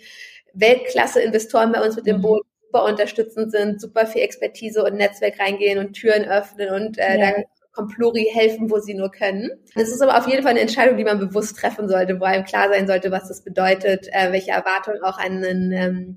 Weltklasse-Investoren 0.56 1.72
bei 1.72 1.84
uns 1.84 1.96
mit 1.96 2.06
dem 2.06 2.18
mhm. 2.18 2.22
Boot 2.22 2.46
super 2.66 2.84
unterstützend 2.84 3.52
sind, 3.52 3.80
super 3.80 4.06
viel 4.06 4.22
Expertise 4.22 4.82
und 4.82 4.96
Netzwerk 4.96 5.38
reingehen 5.38 5.78
und 5.78 5.92
Türen 5.92 6.25
öffnen 6.25 6.70
und 6.70 6.98
äh, 6.98 7.18
ja. 7.18 7.30
da 7.30 7.42
Complori 7.72 8.26
helfen, 8.32 8.70
wo 8.70 8.78
sie 8.78 8.94
nur 8.94 9.10
können. 9.10 9.50
Es 9.75 9.90
ist 9.90 10.00
aber 10.00 10.16
auf 10.16 10.26
jeden 10.26 10.42
Fall 10.42 10.52
eine 10.52 10.60
Entscheidung, 10.60 10.96
die 10.96 11.04
man 11.04 11.18
bewusst 11.18 11.58
treffen 11.58 11.88
sollte, 11.88 12.18
wo 12.18 12.25
einem 12.25 12.44
klar 12.44 12.70
sein 12.70 12.86
sollte, 12.86 13.10
was 13.10 13.28
das 13.28 13.42
bedeutet, 13.42 14.08
äh, 14.12 14.32
welche 14.32 14.52
Erwartungen 14.52 15.02
auch 15.02 15.18
an 15.18 15.44
ähm, 15.44 16.16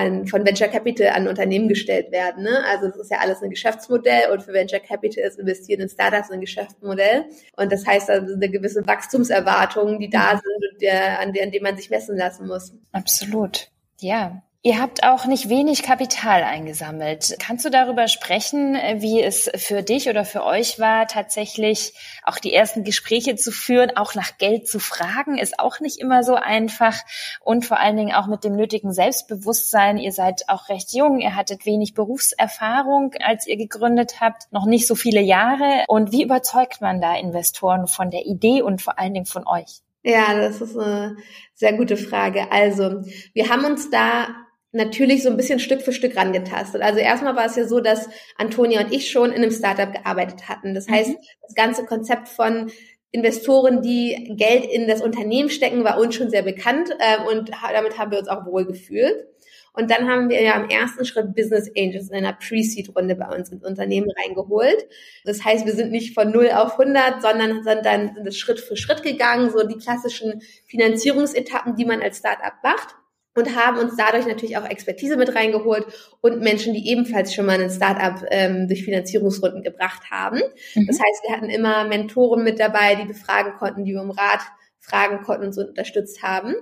an, 0.00 0.26
von 0.26 0.46
Venture 0.46 0.68
Capital 0.68 1.08
an 1.08 1.28
Unternehmen 1.28 1.68
gestellt 1.68 2.10
werden. 2.10 2.44
Ne? 2.44 2.64
Also 2.68 2.88
das 2.88 2.96
ist 2.96 3.10
ja 3.10 3.18
alles 3.18 3.42
ein 3.42 3.50
Geschäftsmodell 3.50 4.30
und 4.32 4.42
für 4.42 4.52
Venture 4.52 4.80
Capital 4.80 5.24
ist 5.24 5.38
Investieren 5.38 5.80
in 5.80 5.88
Startups 5.88 6.30
ein 6.30 6.40
Geschäftsmodell. 6.40 7.26
Und 7.56 7.72
das 7.72 7.86
heißt, 7.86 8.08
da 8.08 8.24
sind 8.24 8.42
eine 8.42 8.50
gewisse 8.50 8.86
Wachstumserwartungen, 8.86 9.98
die 9.98 10.08
da 10.08 10.34
mhm. 10.34 10.38
sind 10.38 10.72
und 10.72 10.82
der, 10.82 11.20
an, 11.20 11.32
der, 11.32 11.44
an 11.44 11.50
denen 11.50 11.64
man 11.64 11.76
sich 11.76 11.90
messen 11.90 12.16
lassen 12.16 12.46
muss. 12.46 12.72
Absolut. 12.92 13.69
Ja, 14.00 14.42
Ihr 14.62 14.78
habt 14.78 15.04
auch 15.04 15.24
nicht 15.24 15.48
wenig 15.48 15.82
Kapital 15.82 16.42
eingesammelt. 16.42 17.34
Kannst 17.38 17.64
du 17.64 17.70
darüber 17.70 18.08
sprechen, 18.08 18.74
wie 18.96 19.22
es 19.22 19.50
für 19.54 19.82
dich 19.82 20.10
oder 20.10 20.26
für 20.26 20.44
euch 20.44 20.78
war, 20.78 21.06
tatsächlich 21.06 21.94
auch 22.24 22.36
die 22.36 22.52
ersten 22.52 22.84
Gespräche 22.84 23.36
zu 23.36 23.52
führen, 23.52 23.96
auch 23.96 24.14
nach 24.14 24.36
Geld 24.36 24.68
zu 24.68 24.78
fragen, 24.78 25.38
ist 25.38 25.58
auch 25.58 25.80
nicht 25.80 25.98
immer 25.98 26.22
so 26.24 26.34
einfach 26.34 26.94
und 27.42 27.64
vor 27.64 27.80
allen 27.80 27.96
Dingen 27.96 28.12
auch 28.12 28.26
mit 28.26 28.44
dem 28.44 28.54
nötigen 28.54 28.92
Selbstbewusstsein. 28.92 29.96
Ihr 29.96 30.12
seid 30.12 30.50
auch 30.50 30.68
recht 30.68 30.92
jung, 30.92 31.20
ihr 31.20 31.36
hattet 31.36 31.64
wenig 31.64 31.94
Berufserfahrung, 31.94 33.14
als 33.24 33.46
ihr 33.46 33.56
gegründet 33.56 34.20
habt, 34.20 34.52
noch 34.52 34.66
nicht 34.66 34.86
so 34.86 34.94
viele 34.94 35.22
Jahre. 35.22 35.84
Und 35.88 36.12
wie 36.12 36.22
überzeugt 36.22 36.82
man 36.82 37.00
da 37.00 37.16
Investoren 37.16 37.86
von 37.86 38.10
der 38.10 38.26
Idee 38.26 38.60
und 38.60 38.82
vor 38.82 38.98
allen 38.98 39.14
Dingen 39.14 39.24
von 39.24 39.46
euch? 39.46 39.80
Ja, 40.02 40.34
das 40.34 40.60
ist 40.60 40.78
eine 40.78 41.16
sehr 41.60 41.74
gute 41.74 41.96
Frage. 41.96 42.50
Also, 42.50 43.02
wir 43.34 43.48
haben 43.50 43.64
uns 43.64 43.90
da 43.90 44.28
natürlich 44.72 45.22
so 45.22 45.28
ein 45.30 45.36
bisschen 45.36 45.58
Stück 45.58 45.82
für 45.82 45.92
Stück 45.92 46.16
rangetastet. 46.16 46.80
Also 46.80 47.00
erstmal 47.00 47.36
war 47.36 47.46
es 47.46 47.56
ja 47.56 47.66
so, 47.66 47.80
dass 47.80 48.08
Antonia 48.36 48.80
und 48.80 48.92
ich 48.92 49.10
schon 49.10 49.30
in 49.30 49.42
einem 49.42 49.50
Startup 49.50 49.92
gearbeitet 49.92 50.48
hatten. 50.48 50.74
Das 50.74 50.88
heißt, 50.88 51.10
mhm. 51.10 51.16
das 51.42 51.54
ganze 51.54 51.84
Konzept 51.84 52.28
von 52.28 52.70
Investoren, 53.10 53.82
die 53.82 54.36
Geld 54.36 54.64
in 54.64 54.86
das 54.86 55.02
Unternehmen 55.02 55.50
stecken, 55.50 55.82
war 55.82 55.98
uns 55.98 56.14
schon 56.14 56.30
sehr 56.30 56.42
bekannt 56.42 56.90
äh, 56.98 57.28
und 57.28 57.50
damit 57.50 57.98
haben 57.98 58.12
wir 58.12 58.20
uns 58.20 58.28
auch 58.28 58.46
wohl 58.46 58.64
gefühlt. 58.64 59.26
Und 59.72 59.90
dann 59.90 60.08
haben 60.08 60.28
wir 60.28 60.42
ja 60.42 60.60
im 60.60 60.68
ersten 60.68 61.04
Schritt 61.04 61.34
Business 61.34 61.70
Angels 61.76 62.08
in 62.08 62.16
einer 62.16 62.32
Pre-Seed-Runde 62.32 63.14
bei 63.14 63.28
uns 63.34 63.50
ins 63.50 63.64
Unternehmen 63.64 64.10
reingeholt. 64.10 64.88
Das 65.24 65.44
heißt, 65.44 65.66
wir 65.66 65.74
sind 65.74 65.90
nicht 65.90 66.14
von 66.14 66.30
0 66.30 66.50
auf 66.50 66.78
100, 66.78 67.22
sondern 67.22 67.62
sind 67.62 67.84
dann 67.84 68.14
sind 68.14 68.26
das 68.26 68.36
Schritt 68.36 68.60
für 68.60 68.76
Schritt 68.76 69.02
gegangen, 69.02 69.50
so 69.50 69.66
die 69.66 69.78
klassischen 69.78 70.42
Finanzierungsetappen, 70.66 71.76
die 71.76 71.84
man 71.84 72.02
als 72.02 72.18
Startup 72.18 72.54
macht 72.62 72.96
und 73.34 73.56
haben 73.56 73.78
uns 73.78 73.96
dadurch 73.96 74.26
natürlich 74.26 74.56
auch 74.56 74.68
Expertise 74.68 75.16
mit 75.16 75.34
reingeholt 75.34 75.86
und 76.20 76.40
Menschen, 76.40 76.74
die 76.74 76.88
ebenfalls 76.88 77.32
schon 77.32 77.46
mal 77.46 77.60
ein 77.60 77.70
Startup 77.70 78.26
ähm, 78.30 78.66
durch 78.66 78.84
Finanzierungsrunden 78.84 79.62
gebracht 79.62 80.10
haben. 80.10 80.40
Mhm. 80.74 80.86
Das 80.86 80.98
heißt, 80.98 81.22
wir 81.24 81.36
hatten 81.36 81.48
immer 81.48 81.86
Mentoren 81.86 82.42
mit 82.42 82.58
dabei, 82.58 82.96
die 82.96 83.06
befragen 83.06 83.54
konnten, 83.54 83.84
die 83.84 83.92
wir 83.92 84.02
um 84.02 84.10
Rat 84.10 84.40
fragen 84.78 85.22
konnten 85.22 85.46
und 85.46 85.52
so 85.52 85.62
unterstützt 85.62 86.22
haben. 86.22 86.54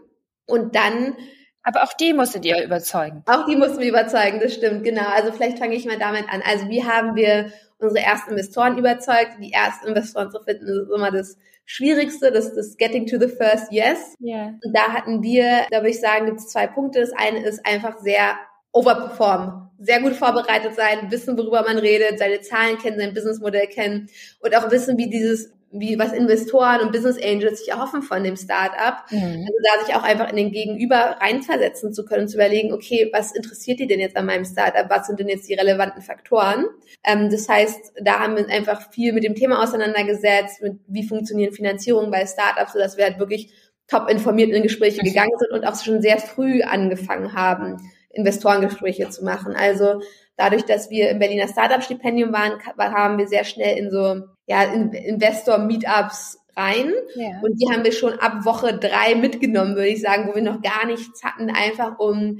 Und 0.46 0.74
dann 0.74 1.16
aber 1.62 1.82
auch 1.82 1.92
die 1.92 2.12
musstet 2.12 2.44
ihr 2.44 2.62
überzeugen. 2.64 3.22
Auch 3.26 3.46
die 3.46 3.56
mussten 3.56 3.80
wir 3.80 3.88
überzeugen, 3.88 4.40
das 4.40 4.54
stimmt, 4.54 4.84
genau. 4.84 5.06
Also 5.14 5.32
vielleicht 5.32 5.58
fange 5.58 5.74
ich 5.74 5.84
mal 5.86 5.98
damit 5.98 6.24
an. 6.30 6.42
Also 6.44 6.68
wie 6.68 6.84
haben 6.84 7.14
wir 7.14 7.52
unsere 7.78 8.04
ersten 8.04 8.30
Investoren 8.30 8.78
überzeugt? 8.78 9.32
Die 9.40 9.52
ersten 9.52 9.88
Investoren 9.88 10.30
zu 10.30 10.40
finden, 10.40 10.66
ist 10.66 10.90
immer 10.94 11.10
das 11.10 11.36
Schwierigste, 11.66 12.32
das 12.32 12.54
das 12.54 12.76
Getting 12.76 13.06
to 13.06 13.18
the 13.18 13.28
First 13.28 13.70
Yes. 13.70 14.14
Yeah. 14.20 14.54
Und 14.64 14.74
da 14.74 14.92
hatten 14.94 15.22
wir, 15.22 15.66
da 15.70 15.78
würde 15.78 15.90
ich 15.90 16.00
sagen, 16.00 16.26
gibt 16.26 16.38
es 16.38 16.48
zwei 16.48 16.66
Punkte. 16.66 17.00
Das 17.00 17.12
eine 17.12 17.44
ist 17.44 17.64
einfach 17.66 17.98
sehr 17.98 18.38
overperformen, 18.72 19.68
sehr 19.78 20.00
gut 20.00 20.14
vorbereitet 20.14 20.74
sein, 20.74 21.10
wissen, 21.10 21.36
worüber 21.36 21.62
man 21.62 21.78
redet, 21.78 22.18
seine 22.18 22.40
Zahlen 22.40 22.78
kennen, 22.78 22.98
sein 22.98 23.14
Businessmodell 23.14 23.66
kennen 23.66 24.08
und 24.40 24.56
auch 24.56 24.70
wissen, 24.70 24.96
wie 24.96 25.10
dieses 25.10 25.52
wie 25.70 25.98
was 25.98 26.12
Investoren 26.12 26.80
und 26.80 26.92
Business 26.92 27.22
Angels 27.22 27.60
sich 27.60 27.68
erhoffen 27.70 28.02
von 28.02 28.24
dem 28.24 28.36
Startup. 28.36 29.04
Mhm. 29.10 29.46
Also 29.46 29.58
da 29.62 29.84
sich 29.84 29.94
auch 29.94 30.02
einfach 30.02 30.30
in 30.30 30.36
den 30.36 30.50
Gegenüber 30.50 31.16
reinversetzen 31.20 31.92
zu 31.92 32.04
können, 32.04 32.28
zu 32.28 32.36
überlegen, 32.36 32.72
okay, 32.72 33.10
was 33.12 33.32
interessiert 33.32 33.78
die 33.78 33.86
denn 33.86 34.00
jetzt 34.00 34.16
an 34.16 34.26
meinem 34.26 34.44
Startup? 34.44 34.88
Was 34.88 35.06
sind 35.06 35.20
denn 35.20 35.28
jetzt 35.28 35.48
die 35.48 35.54
relevanten 35.54 36.02
Faktoren? 36.02 36.66
Ähm, 37.04 37.30
das 37.30 37.48
heißt, 37.48 37.92
da 38.02 38.20
haben 38.20 38.36
wir 38.36 38.44
uns 38.44 38.52
einfach 38.52 38.90
viel 38.92 39.12
mit 39.12 39.24
dem 39.24 39.34
Thema 39.34 39.62
auseinandergesetzt, 39.62 40.62
mit 40.62 40.78
wie 40.86 41.06
funktionieren 41.06 41.52
Finanzierungen 41.52 42.10
bei 42.10 42.26
Startups, 42.26 42.72
sodass 42.72 42.96
wir 42.96 43.04
halt 43.04 43.18
wirklich 43.18 43.52
top 43.88 44.08
informiert 44.10 44.50
in 44.50 44.62
Gespräche 44.62 45.02
mhm. 45.02 45.06
gegangen 45.06 45.38
sind 45.38 45.52
und 45.52 45.66
auch 45.66 45.82
schon 45.82 46.00
sehr 46.00 46.18
früh 46.18 46.62
angefangen 46.62 47.34
haben, 47.34 47.76
Investorengespräche 48.10 49.10
zu 49.10 49.24
machen. 49.24 49.54
Also 49.54 50.00
dadurch, 50.36 50.64
dass 50.64 50.88
wir 50.88 51.10
im 51.10 51.18
Berliner 51.18 51.48
Startup-Stipendium 51.48 52.32
waren, 52.32 52.58
haben 52.78 53.18
wir 53.18 53.26
sehr 53.26 53.44
schnell 53.44 53.76
in 53.76 53.90
so 53.90 54.22
ja, 54.48 54.62
Investor-Meetups 54.64 56.38
rein. 56.56 56.92
Ja. 57.14 57.40
Und 57.42 57.60
die 57.60 57.70
haben 57.70 57.84
wir 57.84 57.92
schon 57.92 58.14
ab 58.14 58.44
Woche 58.44 58.76
drei 58.76 59.14
mitgenommen, 59.14 59.76
würde 59.76 59.88
ich 59.88 60.00
sagen, 60.00 60.28
wo 60.28 60.34
wir 60.34 60.42
noch 60.42 60.60
gar 60.60 60.86
nichts 60.86 61.22
hatten, 61.22 61.50
einfach 61.50 61.98
um 61.98 62.38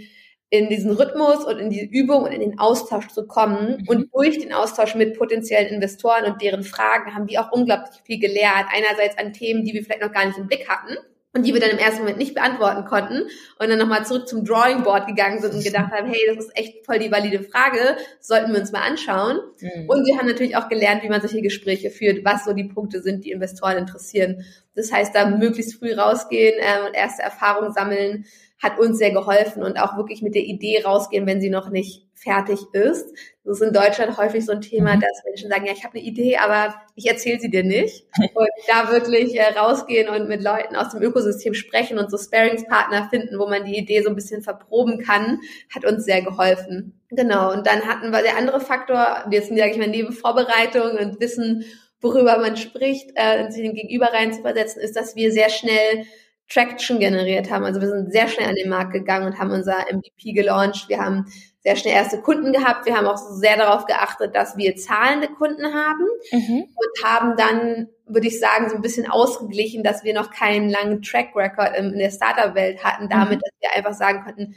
in 0.51 0.71
diesen 0.71 0.91
Rhythmus 0.93 1.45
und 1.45 1.59
in 1.59 1.69
die 1.69 1.85
Übung 1.85 2.23
und 2.23 2.33
in 2.33 2.41
den 2.41 2.59
Austausch 2.59 3.09
zu 3.09 3.27
kommen. 3.27 3.83
Mhm. 3.83 3.89
Und 3.89 4.09
durch 4.15 4.39
den 4.39 4.53
Austausch 4.53 4.95
mit 4.95 5.19
potenziellen 5.19 5.69
Investoren 5.69 6.25
und 6.25 6.41
deren 6.41 6.65
Fragen 6.65 7.15
haben 7.15 7.29
wir 7.29 7.43
auch 7.43 7.53
unglaublich 7.53 8.01
viel 8.05 8.19
gelernt. 8.19 8.67
Einerseits 8.75 9.19
an 9.19 9.35
Themen, 9.35 9.65
die 9.65 9.75
wir 9.75 9.85
vielleicht 9.85 10.01
noch 10.01 10.13
gar 10.13 10.27
nicht 10.27 10.39
im 10.39 10.47
Blick 10.47 10.67
hatten 10.69 10.97
und 11.35 11.47
die 11.47 11.53
wir 11.53 11.61
dann 11.61 11.71
im 11.71 11.79
ersten 11.79 12.01
Moment 12.01 12.19
nicht 12.19 12.35
beantworten 12.35 12.85
konnten 12.85 13.25
und 13.59 13.69
dann 13.69 13.79
nochmal 13.79 14.05
zurück 14.07 14.27
zum 14.29 14.45
Drawing 14.45 14.83
Board 14.83 15.07
gegangen 15.07 15.41
sind 15.41 15.55
und 15.55 15.63
gedacht 15.63 15.93
haben, 15.93 16.09
hey, 16.09 16.21
das 16.27 16.47
ist 16.47 16.57
echt 16.57 16.87
voll 16.87 16.99
die 16.99 17.11
valide 17.11 17.43
Frage, 17.43 17.97
sollten 18.21 18.53
wir 18.53 18.61
uns 18.61 18.73
mal 18.73 18.83
anschauen. 18.83 19.39
Mhm. 19.61 19.89
Und 19.89 20.07
wir 20.07 20.17
haben 20.17 20.27
natürlich 20.27 20.57
auch 20.57 20.69
gelernt, 20.69 21.03
wie 21.03 21.09
man 21.09 21.21
solche 21.21 21.43
Gespräche 21.43 21.91
führt, 21.91 22.25
was 22.25 22.45
so 22.45 22.55
die 22.55 22.65
Punkte 22.65 23.03
sind, 23.03 23.25
die 23.25 23.31
Investoren 23.31 23.77
interessieren. 23.77 24.45
Das 24.75 24.91
heißt, 24.91 25.15
da 25.15 25.29
möglichst 25.29 25.75
früh 25.75 25.93
rausgehen 25.93 26.55
äh, 26.59 26.87
und 26.87 26.95
erste 26.95 27.23
Erfahrungen 27.23 27.73
sammeln, 27.73 28.25
hat 28.61 28.79
uns 28.79 28.99
sehr 28.99 29.13
geholfen 29.13 29.63
und 29.63 29.81
auch 29.81 29.97
wirklich 29.97 30.23
mit 30.23 30.35
der 30.35 30.43
Idee 30.43 30.83
rausgehen, 30.85 31.27
wenn 31.27 31.41
sie 31.41 31.51
noch 31.51 31.71
nicht 31.71 32.09
fertig 32.15 32.61
ist. 32.73 33.13
Das 33.45 33.61
ist 33.61 33.67
in 33.67 33.73
Deutschland 33.73 34.19
häufig 34.19 34.45
so 34.45 34.53
ein 34.53 34.61
Thema, 34.61 34.97
mhm. 34.97 35.01
dass 35.01 35.23
Menschen 35.25 35.49
sagen, 35.49 35.67
ja, 35.67 35.73
ich 35.73 35.85
habe 35.85 35.97
eine 35.97 36.07
Idee, 36.07 36.37
aber 36.39 36.75
ich 36.97 37.07
erzähle 37.07 37.39
sie 37.39 37.51
dir 37.51 37.63
nicht. 37.63 38.07
Und 38.35 38.49
da 38.67 38.91
wirklich 38.91 39.39
äh, 39.39 39.57
rausgehen 39.57 40.09
und 40.09 40.29
mit 40.29 40.43
Leuten 40.43 40.75
aus 40.75 40.91
dem 40.91 41.03
Ökosystem 41.03 41.55
sprechen 41.55 41.99
und 41.99 42.11
so 42.11 42.19
Sparingspartner 42.19 43.09
finden, 43.11 43.39
wo 43.39 43.47
man 43.47 43.65
die 43.65 43.79
Idee 43.79 44.03
so 44.03 44.09
ein 44.09 44.17
bisschen 44.17 44.43
verproben 44.43 44.99
kann, 44.99 45.39
hat 45.75 45.85
uns 45.85 46.05
sehr 46.05 46.23
geholfen. 46.23 47.01
Genau. 47.11 47.53
Und 47.53 47.67
dann 47.67 47.87
hatten 47.87 48.11
wir 48.11 48.23
der 48.23 48.37
andere 48.37 48.61
Faktor, 48.61 49.25
jetzt 49.31 49.49
sage 49.49 49.71
ich 49.71 49.79
mal 49.79 49.89
neben 49.89 50.13
Vorbereitung 50.13 50.99
und 50.99 51.21
Wissen, 51.21 51.65
worüber 52.01 52.39
man 52.39 52.57
spricht, 52.57 53.11
äh, 53.15 53.51
sich 53.51 53.63
dem 53.63 53.75
Gegenüber 53.75 54.13
reinzuversetzen, 54.13 54.83
ist, 54.83 54.97
dass 54.97 55.17
wir 55.17 55.33
sehr 55.33 55.51
schnell 55.51 56.05
Traction 56.49 56.99
generiert 56.99 57.51
haben. 57.51 57.65
Also 57.65 57.81
wir 57.81 57.89
sind 57.89 58.11
sehr 58.11 58.29
schnell 58.29 58.49
an 58.49 58.55
den 58.55 58.71
Markt 58.71 58.93
gegangen 58.93 59.27
und 59.27 59.39
haben 59.39 59.51
unser 59.51 59.85
MVP 59.93 60.33
gelauncht. 60.33 60.89
Wir 60.89 60.99
haben 60.99 61.27
sehr 61.61 61.77
schnell 61.77 61.95
erste 61.95 62.23
Kunden 62.23 62.53
gehabt. 62.53 62.87
Wir 62.87 62.97
haben 62.97 63.07
auch 63.07 63.19
sehr 63.19 63.57
darauf 63.57 63.85
geachtet, 63.85 64.35
dass 64.35 64.57
wir 64.57 64.77
zahlende 64.77 65.29
Kunden 65.29 65.75
haben 65.75 66.07
mhm. 66.33 66.65
und 66.75 67.05
haben 67.05 67.37
dann, 67.37 67.89
würde 68.07 68.29
ich 68.29 68.41
sagen, 68.41 68.71
so 68.71 68.77
ein 68.77 68.83
bisschen 68.83 69.11
ausgeglichen, 69.11 69.83
dass 69.83 70.05
wir 70.05 70.15
noch 70.15 70.31
keinen 70.31 70.71
langen 70.71 71.03
Track 71.03 71.37
Record 71.37 71.77
in 71.77 71.99
der 71.99 72.11
Startup-Welt 72.11 72.83
hatten, 72.83 73.09
damit, 73.09 73.39
mhm. 73.39 73.43
dass 73.43 73.53
wir 73.61 73.77
einfach 73.77 73.95
sagen 73.95 74.25
konnten, 74.25 74.55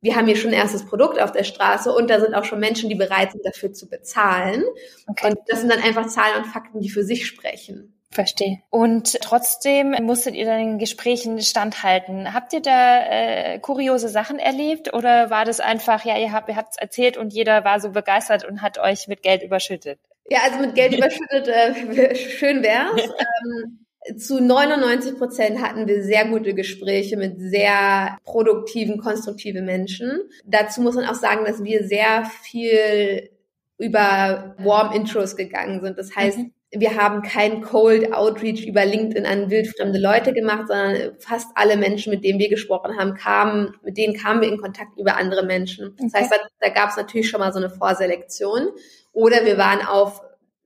wir 0.00 0.16
haben 0.16 0.26
hier 0.26 0.36
schon 0.36 0.50
ein 0.50 0.58
erstes 0.58 0.84
Produkt 0.84 1.18
auf 1.18 1.32
der 1.32 1.44
Straße 1.44 1.90
und 1.90 2.10
da 2.10 2.20
sind 2.20 2.34
auch 2.34 2.44
schon 2.44 2.60
Menschen, 2.60 2.90
die 2.90 2.94
bereit 2.94 3.32
sind, 3.32 3.44
dafür 3.44 3.72
zu 3.72 3.88
bezahlen. 3.88 4.62
Okay. 5.06 5.28
Und 5.28 5.38
das 5.46 5.60
sind 5.60 5.72
dann 5.72 5.82
einfach 5.82 6.06
Zahlen 6.08 6.44
und 6.44 6.46
Fakten, 6.46 6.80
die 6.80 6.90
für 6.90 7.02
sich 7.02 7.26
sprechen. 7.26 7.94
Verstehe. 8.14 8.60
Und 8.70 9.20
trotzdem 9.20 9.90
musstet 10.02 10.36
ihr 10.36 10.44
dann 10.44 10.60
in 10.60 10.78
Gesprächen 10.78 11.40
standhalten. 11.40 12.32
Habt 12.32 12.52
ihr 12.52 12.62
da 12.62 13.02
äh, 13.06 13.58
kuriose 13.58 14.08
Sachen 14.08 14.38
erlebt 14.38 14.94
oder 14.94 15.30
war 15.30 15.44
das 15.44 15.58
einfach, 15.58 16.04
ja, 16.04 16.16
ihr 16.16 16.32
habt 16.32 16.48
ihr 16.48 16.56
habt's 16.56 16.76
erzählt 16.76 17.16
und 17.16 17.32
jeder 17.32 17.64
war 17.64 17.80
so 17.80 17.90
begeistert 17.90 18.44
und 18.44 18.62
hat 18.62 18.78
euch 18.78 19.08
mit 19.08 19.22
Geld 19.22 19.42
überschüttet? 19.42 19.98
Ja, 20.30 20.38
also 20.44 20.60
mit 20.60 20.76
Geld 20.76 20.96
überschüttet, 20.96 21.48
äh, 21.48 22.14
schön 22.38 22.62
wär's. 22.62 23.02
ähm, 23.02 24.16
zu 24.16 24.40
99 24.40 25.18
Prozent 25.18 25.60
hatten 25.60 25.88
wir 25.88 26.04
sehr 26.04 26.26
gute 26.26 26.54
Gespräche 26.54 27.16
mit 27.16 27.34
sehr 27.38 28.16
produktiven, 28.24 28.98
konstruktiven 28.98 29.64
Menschen. 29.64 30.20
Dazu 30.44 30.82
muss 30.82 30.94
man 30.94 31.06
auch 31.06 31.14
sagen, 31.14 31.44
dass 31.44 31.64
wir 31.64 31.84
sehr 31.88 32.30
viel 32.42 33.30
über 33.76 34.54
Warm 34.58 34.94
Intros 34.94 35.36
gegangen 35.36 35.80
sind. 35.80 35.98
Das 35.98 36.14
heißt, 36.14 36.38
mhm 36.38 36.52
wir 36.76 36.96
haben 36.96 37.22
kein 37.22 37.62
Cold 37.62 38.12
Outreach 38.12 38.66
über 38.66 38.84
LinkedIn 38.84 39.26
an 39.26 39.50
wildfremde 39.50 39.98
Leute 39.98 40.32
gemacht, 40.32 40.64
sondern 40.68 41.12
fast 41.18 41.48
alle 41.54 41.76
Menschen, 41.76 42.10
mit 42.10 42.24
denen 42.24 42.38
wir 42.38 42.48
gesprochen 42.48 42.98
haben, 42.98 43.14
kamen, 43.14 43.76
mit 43.82 43.96
denen 43.96 44.14
kamen 44.14 44.40
wir 44.40 44.48
in 44.48 44.58
Kontakt 44.58 44.98
über 44.98 45.16
andere 45.16 45.44
Menschen. 45.44 45.96
Das 45.98 46.14
heißt, 46.14 46.32
da, 46.60 46.68
gab 46.70 46.90
es 46.90 46.96
natürlich 46.96 47.28
schon 47.28 47.40
mal 47.40 47.52
so 47.52 47.58
eine 47.58 47.70
Vorselektion. 47.70 48.70
Oder 49.12 49.44
wir 49.44 49.56
waren 49.58 49.86
auf 49.86 50.22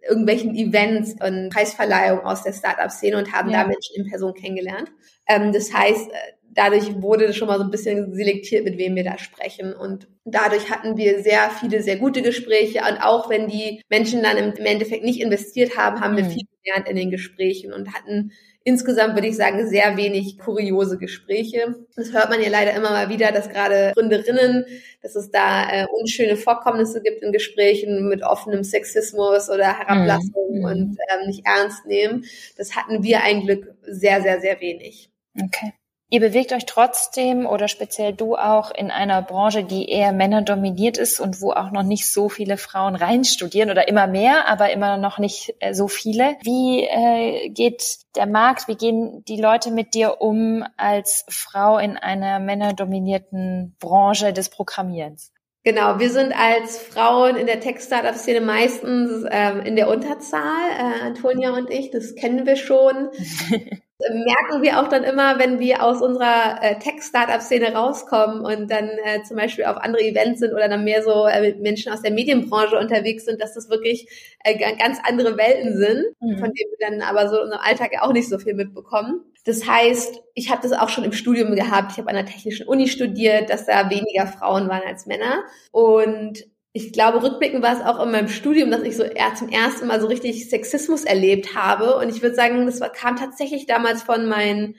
irgendwelchen 0.08 0.54
Events 0.54 1.14
und 1.20 1.50
Preisverleihungen 1.50 2.24
aus 2.24 2.42
der 2.42 2.52
Startup-Szene 2.52 3.18
und 3.18 3.32
haben 3.32 3.50
ja. 3.50 3.62
da 3.62 3.68
Menschen 3.68 3.96
in 3.96 4.08
Person 4.08 4.32
kennengelernt. 4.32 4.90
Ähm, 5.26 5.52
das 5.52 5.74
heißt, 5.74 6.08
dadurch 6.54 7.00
wurde 7.00 7.32
schon 7.32 7.48
mal 7.48 7.58
so 7.58 7.64
ein 7.64 7.70
bisschen 7.70 8.12
selektiert, 8.14 8.64
mit 8.64 8.78
wem 8.78 8.96
wir 8.96 9.04
da 9.04 9.18
sprechen. 9.18 9.72
Und 9.72 10.08
dadurch 10.24 10.70
hatten 10.70 10.96
wir 10.96 11.22
sehr 11.22 11.50
viele, 11.50 11.82
sehr 11.82 11.96
gute 11.96 12.22
Gespräche. 12.22 12.80
Und 12.88 12.98
auch 13.00 13.30
wenn 13.30 13.48
die 13.48 13.82
Menschen 13.88 14.22
dann 14.22 14.36
im 14.36 14.64
Endeffekt 14.64 15.04
nicht 15.04 15.20
investiert 15.20 15.76
haben, 15.76 16.00
haben 16.00 16.16
wir 16.16 16.24
mhm. 16.24 16.30
viel 16.30 16.46
gelernt 16.62 16.88
in 16.88 16.96
den 16.96 17.10
Gesprächen 17.10 17.72
und 17.72 17.94
hatten 17.94 18.32
insgesamt, 18.64 19.14
würde 19.14 19.28
ich 19.28 19.36
sagen, 19.36 19.66
sehr 19.66 19.96
wenig 19.96 20.38
kuriose 20.38 20.98
Gespräche. 20.98 21.74
Das 21.96 22.12
hört 22.12 22.28
man 22.28 22.42
ja 22.42 22.50
leider 22.50 22.74
immer 22.74 22.90
mal 22.90 23.08
wieder, 23.08 23.32
dass 23.32 23.48
gerade 23.48 23.92
Gründerinnen, 23.94 24.66
dass 25.00 25.16
es 25.16 25.30
da 25.30 25.70
äh, 25.70 25.86
unschöne 26.00 26.36
Vorkommnisse 26.36 27.00
gibt 27.02 27.22
in 27.22 27.32
Gesprächen 27.32 28.08
mit 28.08 28.22
offenem 28.22 28.64
Sexismus 28.64 29.48
oder 29.48 29.78
Herablassung 29.78 30.58
mhm. 30.58 30.64
und 30.64 30.98
ähm, 31.10 31.26
nicht 31.26 31.46
ernst 31.46 31.86
nehmen. 31.86 32.24
Das 32.58 32.76
hatten 32.76 33.02
wir 33.02 33.22
ein 33.22 33.42
Glück 33.42 33.74
sehr, 33.82 34.20
sehr, 34.22 34.40
sehr 34.40 34.60
wenig. 34.60 35.10
Okay. 35.34 35.72
Ihr 36.10 36.20
bewegt 36.20 36.54
euch 36.54 36.64
trotzdem 36.64 37.44
oder 37.44 37.68
speziell 37.68 38.14
du 38.14 38.34
auch 38.34 38.70
in 38.70 38.90
einer 38.90 39.20
Branche, 39.20 39.62
die 39.62 39.90
eher 39.90 40.12
männerdominiert 40.12 40.96
ist 40.96 41.20
und 41.20 41.42
wo 41.42 41.52
auch 41.52 41.70
noch 41.70 41.82
nicht 41.82 42.10
so 42.10 42.30
viele 42.30 42.56
Frauen 42.56 42.96
reinstudieren 42.96 43.70
oder 43.70 43.88
immer 43.88 44.06
mehr, 44.06 44.48
aber 44.48 44.72
immer 44.72 44.96
noch 44.96 45.18
nicht 45.18 45.54
äh, 45.60 45.74
so 45.74 45.86
viele. 45.86 46.36
Wie 46.42 46.84
äh, 46.84 47.50
geht 47.50 47.98
der 48.16 48.26
Markt, 48.26 48.68
wie 48.68 48.76
gehen 48.76 49.22
die 49.28 49.38
Leute 49.38 49.70
mit 49.70 49.92
dir 49.92 50.22
um 50.22 50.64
als 50.78 51.26
Frau 51.28 51.76
in 51.76 51.98
einer 51.98 52.38
männerdominierten 52.38 53.76
Branche 53.78 54.32
des 54.32 54.48
Programmierens? 54.48 55.30
Genau, 55.62 55.98
wir 55.98 56.08
sind 56.08 56.32
als 56.32 56.78
Frauen 56.78 57.36
in 57.36 57.46
der 57.46 57.60
Tech-Startup-Szene 57.60 58.40
meistens 58.40 59.26
ähm, 59.30 59.60
in 59.60 59.76
der 59.76 59.90
Unterzahl, 59.90 60.70
äh, 60.70 61.04
Antonia 61.04 61.54
und 61.54 61.68
ich, 61.68 61.90
das 61.90 62.14
kennen 62.14 62.46
wir 62.46 62.56
schon. 62.56 63.10
merken 64.00 64.62
wir 64.62 64.80
auch 64.80 64.88
dann 64.88 65.02
immer, 65.02 65.38
wenn 65.40 65.58
wir 65.58 65.82
aus 65.82 66.00
unserer 66.00 66.62
äh, 66.62 66.78
Tech-Startup-Szene 66.78 67.74
rauskommen 67.74 68.42
und 68.42 68.70
dann 68.70 68.90
äh, 69.04 69.22
zum 69.24 69.36
Beispiel 69.36 69.64
auf 69.64 69.76
andere 69.76 70.02
Events 70.02 70.38
sind 70.38 70.52
oder 70.52 70.68
dann 70.68 70.84
mehr 70.84 71.02
so 71.02 71.26
äh, 71.26 71.54
Menschen 71.56 71.92
aus 71.92 72.02
der 72.02 72.12
Medienbranche 72.12 72.78
unterwegs 72.78 73.24
sind, 73.24 73.42
dass 73.42 73.54
das 73.54 73.68
wirklich 73.68 74.36
äh, 74.44 74.56
ganz 74.76 74.98
andere 75.02 75.36
Welten 75.36 75.76
sind, 75.76 76.04
mhm. 76.20 76.38
von 76.38 76.52
denen 76.52 76.70
wir 76.70 76.88
dann 76.88 77.02
aber 77.02 77.28
so 77.28 77.36
in 77.38 77.42
unserem 77.44 77.62
Alltag 77.62 77.90
auch 78.00 78.12
nicht 78.12 78.28
so 78.28 78.38
viel 78.38 78.54
mitbekommen. 78.54 79.24
Das 79.44 79.66
heißt, 79.66 80.22
ich 80.34 80.50
habe 80.50 80.62
das 80.62 80.72
auch 80.72 80.90
schon 80.90 81.04
im 81.04 81.12
Studium 81.12 81.56
gehabt. 81.56 81.92
Ich 81.92 81.98
habe 81.98 82.08
an 82.08 82.16
der 82.16 82.26
Technischen 82.26 82.68
Uni 82.68 82.86
studiert, 82.86 83.50
dass 83.50 83.66
da 83.66 83.90
weniger 83.90 84.26
Frauen 84.26 84.68
waren 84.68 84.82
als 84.86 85.06
Männer. 85.06 85.42
Und 85.72 86.44
ich 86.78 86.92
glaube, 86.92 87.20
rückblickend 87.22 87.60
war 87.60 87.72
es 87.72 87.84
auch 87.84 88.00
in 88.00 88.12
meinem 88.12 88.28
Studium, 88.28 88.70
dass 88.70 88.82
ich 88.82 88.96
so 88.96 89.02
eher 89.02 89.34
zum 89.34 89.48
ersten 89.48 89.88
Mal 89.88 90.00
so 90.00 90.06
richtig 90.06 90.48
Sexismus 90.48 91.02
erlebt 91.02 91.56
habe. 91.56 91.96
Und 91.96 92.08
ich 92.08 92.22
würde 92.22 92.36
sagen, 92.36 92.66
das 92.66 92.80
war, 92.80 92.90
kam 92.90 93.16
tatsächlich 93.16 93.66
damals 93.66 94.04
von 94.04 94.28
meinen 94.28 94.76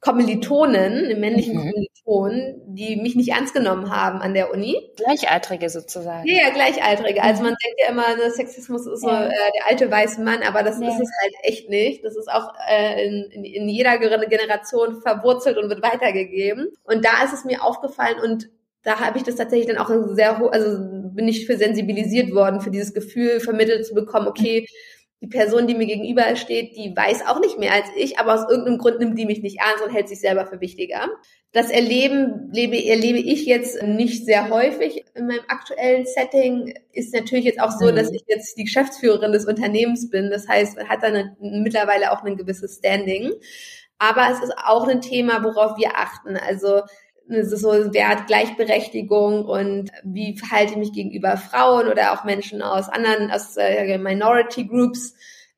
Kommilitonen, 0.00 1.08
den 1.08 1.18
männlichen 1.18 1.54
mhm. 1.54 1.58
Kommilitonen, 1.58 2.62
die 2.66 2.94
mich 2.96 3.16
nicht 3.16 3.30
ernst 3.30 3.52
genommen 3.52 3.90
haben 3.90 4.20
an 4.20 4.32
der 4.32 4.52
Uni. 4.52 4.76
Gleichaltrige 4.96 5.68
sozusagen. 5.68 6.24
Ja, 6.28 6.46
ja 6.46 6.50
Gleichaltrige. 6.50 7.20
Also 7.20 7.42
mhm. 7.42 7.48
man 7.48 7.56
denkt 7.64 7.80
ja 7.80 7.88
immer, 7.90 8.16
ne, 8.16 8.30
Sexismus 8.30 8.86
ist 8.86 9.00
so 9.00 9.08
äh, 9.08 9.28
der 9.28 9.66
alte 9.68 9.90
weiße 9.90 10.22
Mann, 10.22 10.44
aber 10.44 10.62
das 10.62 10.80
ja. 10.80 10.86
ist 10.86 11.00
es 11.00 11.10
halt 11.20 11.34
echt 11.42 11.68
nicht. 11.68 12.04
Das 12.04 12.14
ist 12.16 12.30
auch 12.30 12.52
äh, 12.68 13.06
in, 13.08 13.24
in, 13.32 13.44
in 13.44 13.68
jeder 13.68 13.98
Generation 13.98 15.02
verwurzelt 15.02 15.58
und 15.58 15.68
wird 15.68 15.82
weitergegeben. 15.82 16.68
Und 16.84 17.04
da 17.04 17.24
ist 17.24 17.34
es 17.34 17.44
mir 17.44 17.64
aufgefallen 17.64 18.20
und 18.22 18.48
da 18.82 19.00
habe 19.00 19.18
ich 19.18 19.24
das 19.24 19.36
tatsächlich 19.36 19.68
dann 19.68 19.78
auch 19.78 19.90
sehr 20.14 20.38
hoch, 20.38 20.52
also 20.52 20.78
bin 21.14 21.28
ich 21.28 21.46
für 21.46 21.56
sensibilisiert 21.56 22.32
worden, 22.32 22.60
für 22.60 22.70
dieses 22.70 22.94
Gefühl 22.94 23.40
vermittelt 23.40 23.86
zu 23.86 23.94
bekommen, 23.94 24.28
okay, 24.28 24.66
die 25.22 25.26
Person, 25.26 25.66
die 25.66 25.74
mir 25.74 25.86
gegenüber 25.86 26.34
steht, 26.36 26.76
die 26.76 26.94
weiß 26.96 27.26
auch 27.26 27.40
nicht 27.40 27.58
mehr 27.58 27.72
als 27.72 27.86
ich, 27.94 28.18
aber 28.18 28.34
aus 28.34 28.48
irgendeinem 28.48 28.78
Grund 28.78 29.00
nimmt 29.00 29.18
die 29.18 29.26
mich 29.26 29.42
nicht 29.42 29.58
ernst 29.60 29.84
und 29.84 29.92
hält 29.92 30.08
sich 30.08 30.20
selber 30.20 30.46
für 30.46 30.62
wichtiger. 30.62 31.08
Das 31.52 31.68
Erleben 31.70 32.50
lebe, 32.52 32.82
erlebe 32.82 33.18
ich 33.18 33.44
jetzt 33.44 33.82
nicht 33.82 34.24
sehr 34.24 34.48
häufig 34.48 35.04
in 35.14 35.26
meinem 35.26 35.42
aktuellen 35.48 36.06
Setting. 36.06 36.72
Ist 36.92 37.12
natürlich 37.12 37.44
jetzt 37.44 37.60
auch 37.60 37.72
so, 37.72 37.90
mhm. 37.90 37.96
dass 37.96 38.10
ich 38.12 38.22
jetzt 38.28 38.56
die 38.56 38.64
Geschäftsführerin 38.64 39.32
des 39.32 39.46
Unternehmens 39.46 40.08
bin. 40.08 40.30
Das 40.30 40.48
heißt, 40.48 40.76
man 40.76 40.88
hat 40.88 41.02
dann 41.02 41.36
mittlerweile 41.40 42.12
auch 42.12 42.22
ein 42.22 42.36
gewisses 42.36 42.78
Standing. 42.78 43.32
Aber 43.98 44.28
es 44.32 44.42
ist 44.42 44.54
auch 44.56 44.88
ein 44.88 45.02
Thema, 45.02 45.44
worauf 45.44 45.76
wir 45.76 45.96
achten. 45.96 46.38
Also 46.38 46.80
so 47.42 47.70
Wert 47.92 48.26
Gleichberechtigung 48.26 49.44
und 49.44 49.90
wie 50.02 50.36
verhalte 50.36 50.72
ich 50.72 50.78
mich 50.78 50.92
gegenüber 50.92 51.36
Frauen 51.36 51.88
oder 51.88 52.12
auch 52.12 52.24
Menschen 52.24 52.62
aus 52.62 52.88
anderen, 52.88 53.30
aus 53.30 53.56
äh, 53.56 53.98
Minority 53.98 54.64
Groups, 54.64 55.14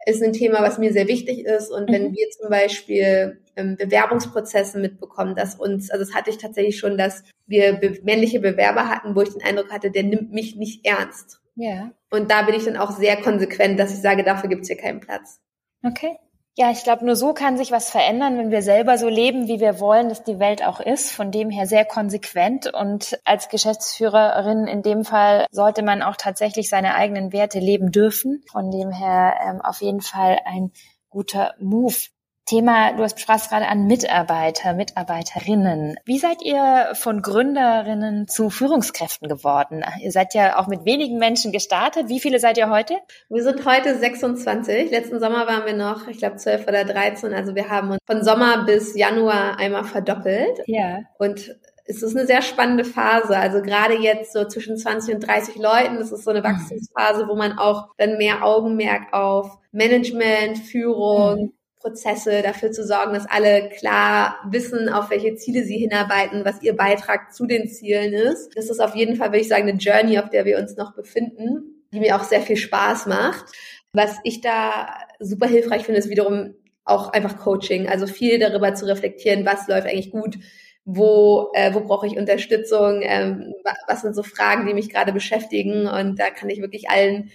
ist 0.07 0.23
ein 0.23 0.33
Thema, 0.33 0.63
was 0.63 0.79
mir 0.79 0.93
sehr 0.93 1.09
wichtig 1.09 1.45
ist. 1.45 1.71
Und 1.71 1.91
wenn 1.91 2.09
mhm. 2.09 2.15
wir 2.15 2.29
zum 2.31 2.51
Beispiel 2.51 3.41
ähm, 3.57 3.77
Bewerbungsprozessen 3.77 4.81
mitbekommen, 4.81 5.35
dass 5.35 5.55
uns, 5.55 5.91
also 5.91 6.05
das 6.05 6.15
hatte 6.15 6.31
ich 6.31 6.39
tatsächlich 6.39 6.79
schon, 6.79 6.99
dass 6.99 7.23
wir 7.47 7.75
be 7.75 7.99
männliche 8.03 8.41
Bewerber 8.41 8.89
hatten, 8.89 9.15
wo 9.15 9.23
ich 9.23 9.31
den 9.31 9.43
Eindruck 9.43 9.71
hatte, 9.71 9.91
der 9.91 10.03
nimmt 10.03 10.33
mich 10.33 10.57
nicht 10.57 10.87
ernst. 10.87 11.41
Ja. 11.55 11.93
Und 12.11 12.31
da 12.31 12.43
bin 12.43 12.55
ich 12.55 12.65
dann 12.65 12.77
auch 12.77 12.93
sehr 12.93 13.17
konsequent, 13.17 13.79
dass 13.79 13.93
ich 13.93 14.01
sage, 14.01 14.25
dafür 14.25 14.49
gibt's 14.49 14.69
hier 14.69 14.77
keinen 14.77 15.01
Platz. 15.01 15.41
Okay. 15.85 16.17
Ja, 16.55 16.71
ich 16.71 16.83
glaube, 16.85 17.07
nur 17.07 17.17
so 17.17 17.33
kann 17.33 17.57
sich 17.57 17.73
was 17.73 17.89
verändern, 17.89 18.37
wenn 18.37 18.51
wir 18.51 18.61
selber 18.61 18.99
so 18.99 19.09
leben, 19.09 19.49
wie 19.49 19.59
wir 19.59 19.81
wollen, 19.81 20.11
dass 20.11 20.23
die 20.23 20.39
Welt 20.39 20.63
auch 20.63 20.81
ist. 20.81 21.11
Von 21.11 21.31
dem 21.31 21.49
her 21.49 21.67
sehr 21.67 21.87
konsequent. 21.87 22.67
Und 22.73 23.19
als 23.25 23.49
Geschäftsführerin 23.49 24.67
in 24.67 24.83
dem 24.83 25.07
Fall 25.07 25.47
sollte 25.51 25.83
man 25.83 26.03
auch 26.03 26.17
tatsächlich 26.17 26.69
seine 26.69 26.95
eigenen 26.95 27.33
Werte 27.33 27.59
leben 27.59 27.91
dürfen. 27.91 28.43
Von 28.51 28.71
dem 28.71 28.91
her 28.91 29.35
ähm, 29.43 29.63
auf 29.63 29.81
jeden 29.81 30.03
Fall 30.03 30.41
ein 30.45 30.73
guter 31.09 31.55
Move. 31.59 31.97
Thema, 32.45 32.93
du 32.93 33.05
hast 33.05 33.21
sprachst 33.21 33.51
gerade 33.51 33.69
an 33.69 33.87
Mitarbeiter, 33.87 34.73
Mitarbeiterinnen. 34.73 35.97
Wie 36.05 36.19
seid 36.19 36.43
ihr 36.43 36.89
von 36.95 37.23
Gründerinnen 37.23 38.27
zu 38.27 38.51
Führungskräften 38.51 39.29
geworden? 39.29 39.85
Ihr 40.01 40.11
seid 40.11 40.35
ja 40.35 40.59
auch 40.59 40.67
mit 40.67 40.85
wenigen 40.85 41.19
Menschen 41.19 41.53
gestartet. 41.53 42.09
Wie 42.09 42.19
viele 42.19 42.41
seid 42.41 42.59
ihr 42.59 42.69
heute? 42.69 42.99
Wir 43.29 43.45
sind 43.45 43.65
heute 43.65 43.97
26. 43.97 44.91
Letzten 44.91 45.21
Sommer 45.21 45.47
waren 45.47 45.67
wir 45.67 45.75
noch, 45.75 46.09
ich 46.09 46.19
glaube, 46.19 46.37
12 46.37 46.67
oder 46.67 46.85
13. 46.85 47.33
Also 47.33 47.55
wir 47.55 47.69
haben 47.69 47.91
uns 47.91 48.01
von 48.07 48.25
Sommer 48.25 48.65
bis 48.65 48.97
Januar 48.97 49.59
einmal 49.59 49.85
verdoppelt. 49.85 50.63
Ja. 50.67 50.99
Und 51.19 51.57
es 51.85 52.03
ist 52.03 52.17
eine 52.17 52.27
sehr 52.27 52.43
spannende 52.43 52.85
Phase. 52.85 53.37
Also 53.37 53.63
gerade 53.63 53.95
jetzt 53.99 54.33
so 54.33 54.45
zwischen 54.47 54.77
20 54.77 55.15
und 55.15 55.27
30 55.27 55.57
Leuten, 55.57 55.97
das 55.99 56.11
ist 56.11 56.25
so 56.25 56.31
eine 56.31 56.41
mhm. 56.41 56.45
Wachstumsphase, 56.45 57.29
wo 57.29 57.37
man 57.37 57.59
auch 57.59 57.89
dann 57.99 58.19
mehr 58.19 58.45
Augenmerk 58.45 59.13
auf 59.13 59.59
Management, 59.71 60.59
Führung, 60.59 61.41
mhm 61.41 61.53
Prozesse 61.83 62.43
dafür 62.43 62.71
zu 62.71 62.87
sorgen, 62.87 63.13
dass 63.13 63.29
alle 63.29 63.69
klar 63.69 64.39
wissen, 64.49 64.89
auf 64.89 65.11
welche 65.11 65.35
Ziele 65.35 65.65
sie 65.65 65.77
hinarbeiten, 65.77 66.45
was 66.45 66.63
ihr 66.63 66.77
Beitrag 66.77 67.35
zu 67.35 67.47
den 67.47 67.69
Zielen 67.69 68.13
ist. 68.13 68.57
Das 68.57 68.71
ist 68.71 68.81
auf 68.81 68.95
jeden 68.95 69.17
Fall, 69.17 69.29
würde 69.29 69.41
ich 69.41 69.49
sagen, 69.49 69.69
eine 69.69 69.79
Journey, 69.79 70.19
auf 70.19 70.31
der 70.31 70.45
wir 70.45 70.59
uns 70.59 70.77
noch 70.77 70.95
befinden, 70.95 71.85
die 71.93 72.01
mir 72.01 72.17
auch 72.17 72.25
sehr 72.25 72.41
viel 72.41 72.57
Spaß 72.57 73.07
macht. 73.07 73.45
Was 73.93 74.17
ich 74.25 74.41
da 74.41 74.95
super 75.19 75.47
hilfreich 75.47 75.85
finde, 75.85 75.99
ist 75.99 76.09
wiederum 76.09 76.55
auch 76.85 77.13
einfach 77.13 77.37
Coaching, 77.39 77.89
also 77.89 78.07
viel 78.07 78.39
darüber 78.39 78.75
zu 78.75 78.87
reflektieren, 78.87 79.45
was 79.45 79.69
läuft 79.69 79.87
eigentlich 79.87 80.11
gut, 80.11 80.39
wo, 80.85 81.51
äh, 81.55 81.75
wo 81.75 81.81
brauche 81.81 82.07
ich 82.07 82.17
Unterstützung, 82.17 83.03
ähm, 83.03 83.55
was 83.87 84.03
sind 84.03 84.17
so 84.17 84.23
Fragen, 84.23 84.67
die 84.67 84.75
mich 84.75 84.91
gerade 84.91 85.13
beschäftigen 85.13 85.87
und 85.87 86.19
da 86.19 86.31
kann 86.31 86.51
ich 86.51 86.61
wirklich 86.61 86.91
allen 86.91 87.31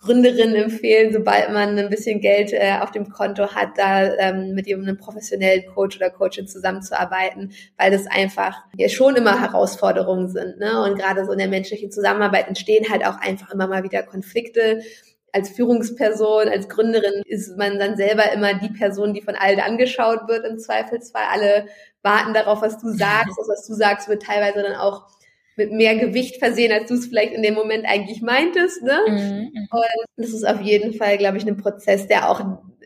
Gründerinnen 0.00 0.54
empfehlen, 0.54 1.12
sobald 1.12 1.50
man 1.52 1.76
ein 1.76 1.90
bisschen 1.90 2.20
Geld 2.20 2.52
äh, 2.52 2.78
auf 2.80 2.92
dem 2.92 3.08
Konto 3.08 3.54
hat, 3.54 3.70
da 3.76 4.04
ähm, 4.04 4.54
mit 4.54 4.72
einem 4.72 4.96
professionellen 4.96 5.66
Coach 5.74 5.96
oder 5.96 6.10
Coachin 6.10 6.46
zusammenzuarbeiten, 6.46 7.52
weil 7.76 7.90
das 7.90 8.06
einfach 8.06 8.56
ja 8.76 8.88
schon 8.88 9.16
immer 9.16 9.40
Herausforderungen 9.40 10.28
sind. 10.28 10.58
Ne? 10.60 10.82
Und 10.82 10.98
gerade 10.98 11.26
so 11.26 11.32
in 11.32 11.38
der 11.38 11.48
menschlichen 11.48 11.90
Zusammenarbeit 11.90 12.46
entstehen 12.46 12.88
halt 12.88 13.04
auch 13.04 13.18
einfach 13.18 13.52
immer 13.52 13.66
mal 13.66 13.82
wieder 13.82 14.04
Konflikte. 14.04 14.82
Als 15.32 15.50
Führungsperson, 15.50 16.48
als 16.48 16.68
Gründerin 16.68 17.22
ist 17.26 17.56
man 17.58 17.78
dann 17.78 17.96
selber 17.96 18.32
immer 18.32 18.54
die 18.54 18.70
Person, 18.70 19.14
die 19.14 19.20
von 19.20 19.34
allen 19.34 19.60
angeschaut 19.60 20.28
wird 20.28 20.46
im 20.46 20.58
Zweifelsfall. 20.58 21.24
Alle 21.30 21.66
warten 22.02 22.34
darauf, 22.34 22.62
was 22.62 22.78
du 22.78 22.90
sagst. 22.90 23.32
Das, 23.36 23.48
was 23.48 23.66
du 23.66 23.74
sagst, 23.74 24.08
wird 24.08 24.22
teilweise 24.22 24.62
dann 24.62 24.76
auch 24.76 25.06
mit 25.58 25.72
mehr 25.72 25.96
Gewicht 25.96 26.38
versehen, 26.38 26.72
als 26.72 26.88
du 26.88 26.94
es 26.94 27.06
vielleicht 27.06 27.32
in 27.32 27.42
dem 27.42 27.54
Moment 27.54 27.84
eigentlich 27.84 28.22
meintest. 28.22 28.82
Ne? 28.82 28.98
Mhm. 29.08 29.68
Und 29.70 29.84
das 30.16 30.30
ist 30.30 30.46
auf 30.46 30.60
jeden 30.60 30.94
Fall, 30.94 31.18
glaube 31.18 31.36
ich, 31.36 31.46
ein 31.46 31.56
Prozess, 31.56 32.06
der 32.06 32.30
auch 32.30 32.40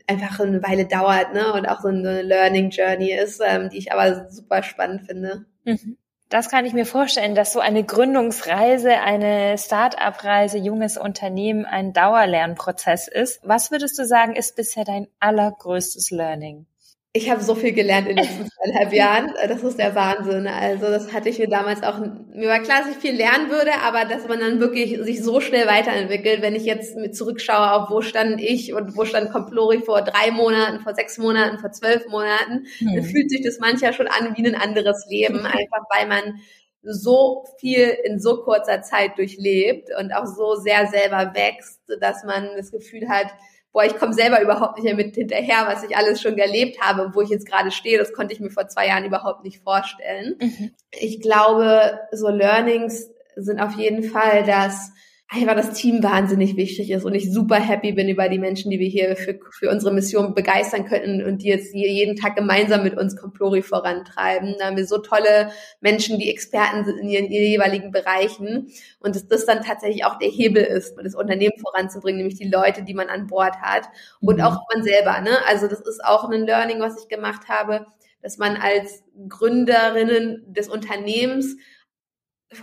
einfach 0.08 0.40
eine 0.40 0.62
Weile 0.62 0.86
dauert 0.86 1.34
ne? 1.34 1.52
und 1.52 1.66
auch 1.66 1.80
so 1.80 1.88
eine 1.88 2.22
Learning 2.22 2.70
Journey 2.70 3.12
ist, 3.12 3.40
ähm, 3.46 3.68
die 3.70 3.78
ich 3.78 3.92
aber 3.92 4.30
super 4.30 4.62
spannend 4.62 5.02
finde. 5.06 5.44
Mhm. 5.64 5.98
Das 6.28 6.48
kann 6.48 6.64
ich 6.64 6.72
mir 6.72 6.86
vorstellen, 6.86 7.34
dass 7.34 7.52
so 7.52 7.60
eine 7.60 7.84
Gründungsreise, 7.84 9.00
eine 9.00 9.58
Start-up-Reise, 9.58 10.56
junges 10.56 10.96
Unternehmen 10.96 11.66
ein 11.66 11.92
Dauerlernprozess 11.92 13.06
ist. 13.06 13.40
Was 13.44 13.70
würdest 13.70 13.98
du 13.98 14.06
sagen, 14.06 14.34
ist 14.34 14.56
bisher 14.56 14.84
dein 14.84 15.08
allergrößtes 15.20 16.10
Learning? 16.10 16.64
Ich 17.14 17.30
habe 17.30 17.42
so 17.42 17.54
viel 17.54 17.72
gelernt 17.72 18.08
in 18.08 18.16
den 18.16 18.24
letzten 18.24 18.48
zweieinhalb 18.48 18.92
Jahren. 18.94 19.34
Das 19.46 19.62
ist 19.62 19.78
der 19.78 19.94
Wahnsinn. 19.94 20.46
Also 20.46 20.86
das 20.86 21.12
hatte 21.12 21.28
ich 21.28 21.38
mir 21.38 21.48
damals 21.48 21.82
auch, 21.82 21.98
mir 21.98 22.48
war 22.48 22.60
klar, 22.60 22.80
dass 22.80 22.90
ich 22.90 22.96
viel 22.96 23.14
lernen 23.14 23.50
würde, 23.50 23.72
aber 23.82 24.06
dass 24.06 24.26
man 24.28 24.40
dann 24.40 24.60
wirklich 24.60 24.98
sich 25.02 25.22
so 25.22 25.40
schnell 25.40 25.66
weiterentwickelt, 25.66 26.40
wenn 26.40 26.54
ich 26.54 26.64
jetzt 26.64 26.96
mit 26.96 27.14
zurückschaue 27.14 27.72
auf 27.72 27.90
wo 27.90 28.00
stand 28.00 28.40
ich 28.40 28.72
und 28.72 28.96
wo 28.96 29.04
stand 29.04 29.30
Complori 29.30 29.80
vor 29.80 30.00
drei 30.00 30.30
Monaten, 30.30 30.80
vor 30.80 30.94
sechs 30.94 31.18
Monaten, 31.18 31.58
vor 31.58 31.70
zwölf 31.70 32.08
Monaten, 32.08 32.66
hm. 32.78 32.94
dann 32.94 33.04
fühlt 33.04 33.30
sich 33.30 33.42
das 33.44 33.58
manchmal 33.58 33.92
schon 33.92 34.08
an 34.08 34.34
wie 34.34 34.46
ein 34.46 34.54
anderes 34.54 35.04
Leben, 35.10 35.40
einfach 35.44 35.84
weil 35.94 36.08
man 36.08 36.40
so 36.82 37.44
viel 37.60 37.94
in 38.04 38.20
so 38.20 38.42
kurzer 38.42 38.80
Zeit 38.80 39.18
durchlebt 39.18 39.90
und 40.00 40.12
auch 40.12 40.26
so 40.26 40.54
sehr 40.54 40.86
selber 40.86 41.34
wächst, 41.34 41.80
dass 42.00 42.24
man 42.24 42.48
das 42.56 42.72
Gefühl 42.72 43.08
hat, 43.08 43.26
boah, 43.72 43.84
ich 43.84 43.96
komme 43.96 44.12
selber 44.12 44.40
überhaupt 44.42 44.76
nicht 44.76 44.84
mehr 44.84 44.94
mit 44.94 45.14
hinterher, 45.14 45.66
was 45.66 45.82
ich 45.82 45.96
alles 45.96 46.20
schon 46.20 46.38
erlebt 46.38 46.80
habe 46.80 47.02
und 47.02 47.14
wo 47.14 47.22
ich 47.22 47.30
jetzt 47.30 47.48
gerade 47.48 47.70
stehe, 47.70 47.98
das 47.98 48.12
konnte 48.12 48.34
ich 48.34 48.40
mir 48.40 48.50
vor 48.50 48.68
zwei 48.68 48.86
Jahren 48.86 49.04
überhaupt 49.04 49.44
nicht 49.44 49.62
vorstellen. 49.62 50.36
Mhm. 50.40 50.70
Ich 50.90 51.20
glaube, 51.20 51.98
so 52.12 52.28
Learnings 52.28 53.10
sind 53.34 53.60
auf 53.60 53.74
jeden 53.74 54.02
Fall, 54.02 54.44
dass 54.44 54.92
einfach 55.32 55.56
das 55.56 55.72
Team 55.72 56.02
wahnsinnig 56.02 56.56
wichtig 56.56 56.90
ist 56.90 57.04
und 57.04 57.14
ich 57.14 57.32
super 57.32 57.56
happy 57.56 57.92
bin 57.92 58.08
über 58.08 58.28
die 58.28 58.38
Menschen, 58.38 58.70
die 58.70 58.78
wir 58.78 58.88
hier 58.88 59.16
für, 59.16 59.38
für 59.50 59.70
unsere 59.70 59.92
Mission 59.92 60.34
begeistern 60.34 60.84
könnten 60.84 61.24
und 61.24 61.42
die 61.42 61.48
jetzt 61.48 61.72
hier 61.72 61.90
jeden 61.90 62.16
Tag 62.16 62.36
gemeinsam 62.36 62.82
mit 62.82 62.96
uns 62.98 63.16
Complori 63.16 63.62
vorantreiben. 63.62 64.56
Da 64.58 64.66
haben 64.66 64.76
wir 64.76 64.86
so 64.86 64.98
tolle 64.98 65.50
Menschen, 65.80 66.18
die 66.18 66.30
Experten 66.30 66.84
sind 66.84 66.98
in 66.98 67.08
ihren, 67.08 67.30
ihren 67.30 67.46
jeweiligen 67.46 67.92
Bereichen 67.92 68.68
und 69.00 69.14
dass 69.14 69.26
das 69.26 69.46
dann 69.46 69.62
tatsächlich 69.62 70.04
auch 70.04 70.18
der 70.18 70.28
Hebel 70.28 70.62
ist, 70.62 70.96
das 71.02 71.14
Unternehmen 71.14 71.58
voranzubringen, 71.58 72.18
nämlich 72.18 72.38
die 72.38 72.50
Leute, 72.50 72.82
die 72.82 72.94
man 72.94 73.08
an 73.08 73.26
Bord 73.26 73.56
hat 73.62 73.88
und 74.20 74.36
mhm. 74.36 74.42
auch 74.42 74.58
man 74.74 74.84
selber. 74.84 75.20
Ne? 75.20 75.38
Also 75.48 75.66
das 75.66 75.80
ist 75.80 76.04
auch 76.04 76.28
ein 76.28 76.46
Learning, 76.46 76.80
was 76.80 77.00
ich 77.00 77.08
gemacht 77.08 77.48
habe, 77.48 77.86
dass 78.20 78.36
man 78.36 78.56
als 78.56 79.02
Gründerinnen 79.28 80.44
des 80.52 80.68
Unternehmens 80.68 81.56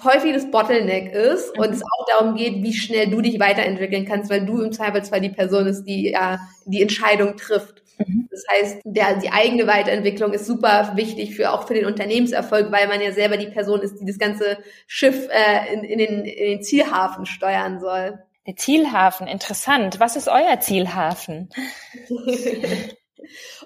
häufig 0.04 0.34
das 0.34 0.49
Bottleneck 0.52 1.13
ist 1.13 1.56
mhm. 1.56 1.63
und 1.63 1.69
es 1.71 1.82
auch 1.82 2.06
darum 2.08 2.36
geht, 2.36 2.63
wie 2.63 2.73
schnell 2.73 3.10
du 3.10 3.21
dich 3.21 3.39
weiterentwickeln 3.39 4.06
kannst, 4.06 4.30
weil 4.30 4.45
du 4.45 4.62
im 4.62 4.71
Zweifelsfall 4.71 5.21
die 5.21 5.30
Person 5.30 5.67
ist, 5.67 5.84
die 5.84 6.12
ja 6.12 6.39
die 6.65 6.82
Entscheidung 6.82 7.38
trifft. 7.38 7.84
Mhm. 7.97 8.28
Das 8.32 8.43
heißt, 8.52 8.82
der, 8.86 9.17
die 9.17 9.32
eigene 9.32 9.67
Weiterentwicklung 9.67 10.34
ist 10.34 10.45
super 10.45 10.93
wichtig 10.95 11.36
für 11.36 11.52
auch 11.52 11.67
für 11.67 11.73
den 11.73 11.86
Unternehmenserfolg, 11.86 12.71
weil 12.71 12.88
man 12.88 13.02
ja 13.02 13.12
selber 13.12 13.38
die 13.38 13.47
Person 13.47 13.82
ist, 13.82 13.99
die 13.99 14.06
das 14.06 14.17
ganze 14.17 14.58
Schiff 14.88 15.28
äh, 15.30 15.73
in, 15.73 15.84
in, 15.84 15.97
den, 15.97 16.25
in 16.25 16.45
den 16.45 16.63
Zielhafen 16.63 17.25
steuern 17.25 17.80
soll. 17.80 18.19
Der 18.47 18.56
Zielhafen, 18.56 19.28
interessant. 19.28 19.99
Was 19.99 20.15
ist 20.15 20.28
euer 20.28 20.60
Zielhafen? 20.60 21.49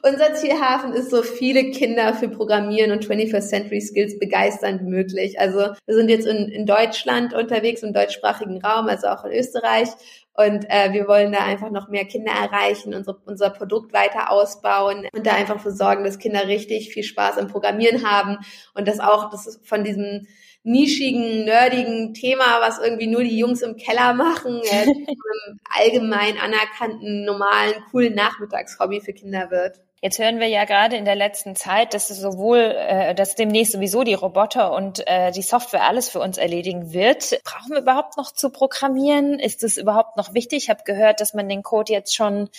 Unser 0.02 0.34
Zielhafen 0.34 0.94
ist 0.94 1.10
so 1.10 1.22
viele 1.22 1.72
Kinder 1.72 2.14
für 2.14 2.30
Programmieren 2.30 2.92
und 2.92 3.06
21st 3.06 3.50
Century 3.50 3.82
Skills 3.82 4.20
begeistern 4.20 4.80
wie 4.82 4.90
möglich. 4.90 5.40
Also 5.40 5.74
wir 5.86 5.96
sind 5.96 6.10
jetzt 6.10 6.28
in, 6.28 6.50
in 6.50 6.66
Deutschland 6.66 7.34
unterwegs, 7.34 7.84
im 7.84 7.94
deutschsprachigen 7.94 8.62
Raum, 8.62 8.88
also 8.88 9.08
auch 9.08 9.24
in 9.26 9.32
Österreich. 9.32 9.90
Und 10.36 10.66
äh, 10.70 10.92
wir 10.94 11.08
wollen 11.08 11.32
da 11.32 11.40
einfach 11.46 11.70
noch 11.70 11.90
mehr 11.90 12.06
Kinder 12.06 12.32
erreichen, 12.32 12.96
unsere, 12.96 13.18
unser 13.26 13.52
Produkt 13.52 13.94
weiter 13.94 14.32
ausbauen 14.32 15.08
und 15.16 15.28
da 15.28 15.34
einfach 15.34 15.60
für 15.60 15.72
sorgen, 15.72 16.04
dass 16.04 16.18
Kinder 16.18 16.48
richtig 16.48 16.90
viel 16.92 17.04
Spaß 17.04 17.38
am 17.38 17.48
Programmieren 17.48 18.10
haben 18.10 18.40
und 18.74 18.88
dass 18.88 19.00
auch 19.00 19.30
das 19.30 19.60
von 19.64 19.84
diesem 19.84 20.28
nischigen, 20.64 21.46
nerdigen 21.46 22.14
Thema, 22.14 22.62
was 22.62 22.80
irgendwie 22.80 23.08
nur 23.08 23.24
die 23.24 23.38
Jungs 23.38 23.62
im 23.62 23.76
Keller 23.76 24.14
machen, 24.14 24.62
äh, 24.64 24.84
einem 24.88 25.60
allgemein 25.70 26.38
anerkannten, 26.38 27.26
normalen, 27.26 27.76
coolen 27.92 28.16
Nachmittagshobby 28.16 29.02
für 29.02 29.14
Kinder 29.14 29.52
wird. 29.52 29.82
Jetzt 30.02 30.20
hören 30.20 30.42
wir 30.42 30.48
ja 30.48 30.66
gerade 30.66 30.98
in 30.98 31.06
der 31.06 31.16
letzten 31.16 31.56
Zeit, 31.56 31.94
dass 31.94 32.10
es 32.10 32.20
sowohl, 32.20 32.58
äh, 32.58 33.16
dass 33.16 33.36
demnächst 33.36 33.72
sowieso 33.72 34.04
die 34.04 34.16
Roboter 34.16 34.74
und 34.74 35.02
äh, 35.08 35.32
die 35.32 35.42
Software 35.42 35.88
alles 35.88 36.10
für 36.10 36.20
uns 36.20 36.38
erledigen 36.38 36.92
wird. 36.92 37.40
Brauchen 37.46 37.72
wir 37.72 37.80
überhaupt 37.80 38.18
noch 38.18 38.34
zu 38.34 38.50
programmieren? 38.50 39.40
Ist 39.40 39.64
es 39.64 39.78
überhaupt 39.78 40.18
noch 40.18 40.34
wichtig? 40.34 40.64
Ich 40.64 40.70
habe 40.70 40.84
gehört, 40.84 41.22
dass 41.22 41.34
man 41.34 41.48
den 41.48 41.64
Code 41.64 41.94
jetzt 41.94 42.14
schon 42.14 42.50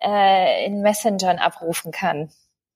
äh, 0.00 0.64
in 0.64 0.80
Messengern 0.80 1.38
abrufen 1.38 1.90
kann. 1.90 2.30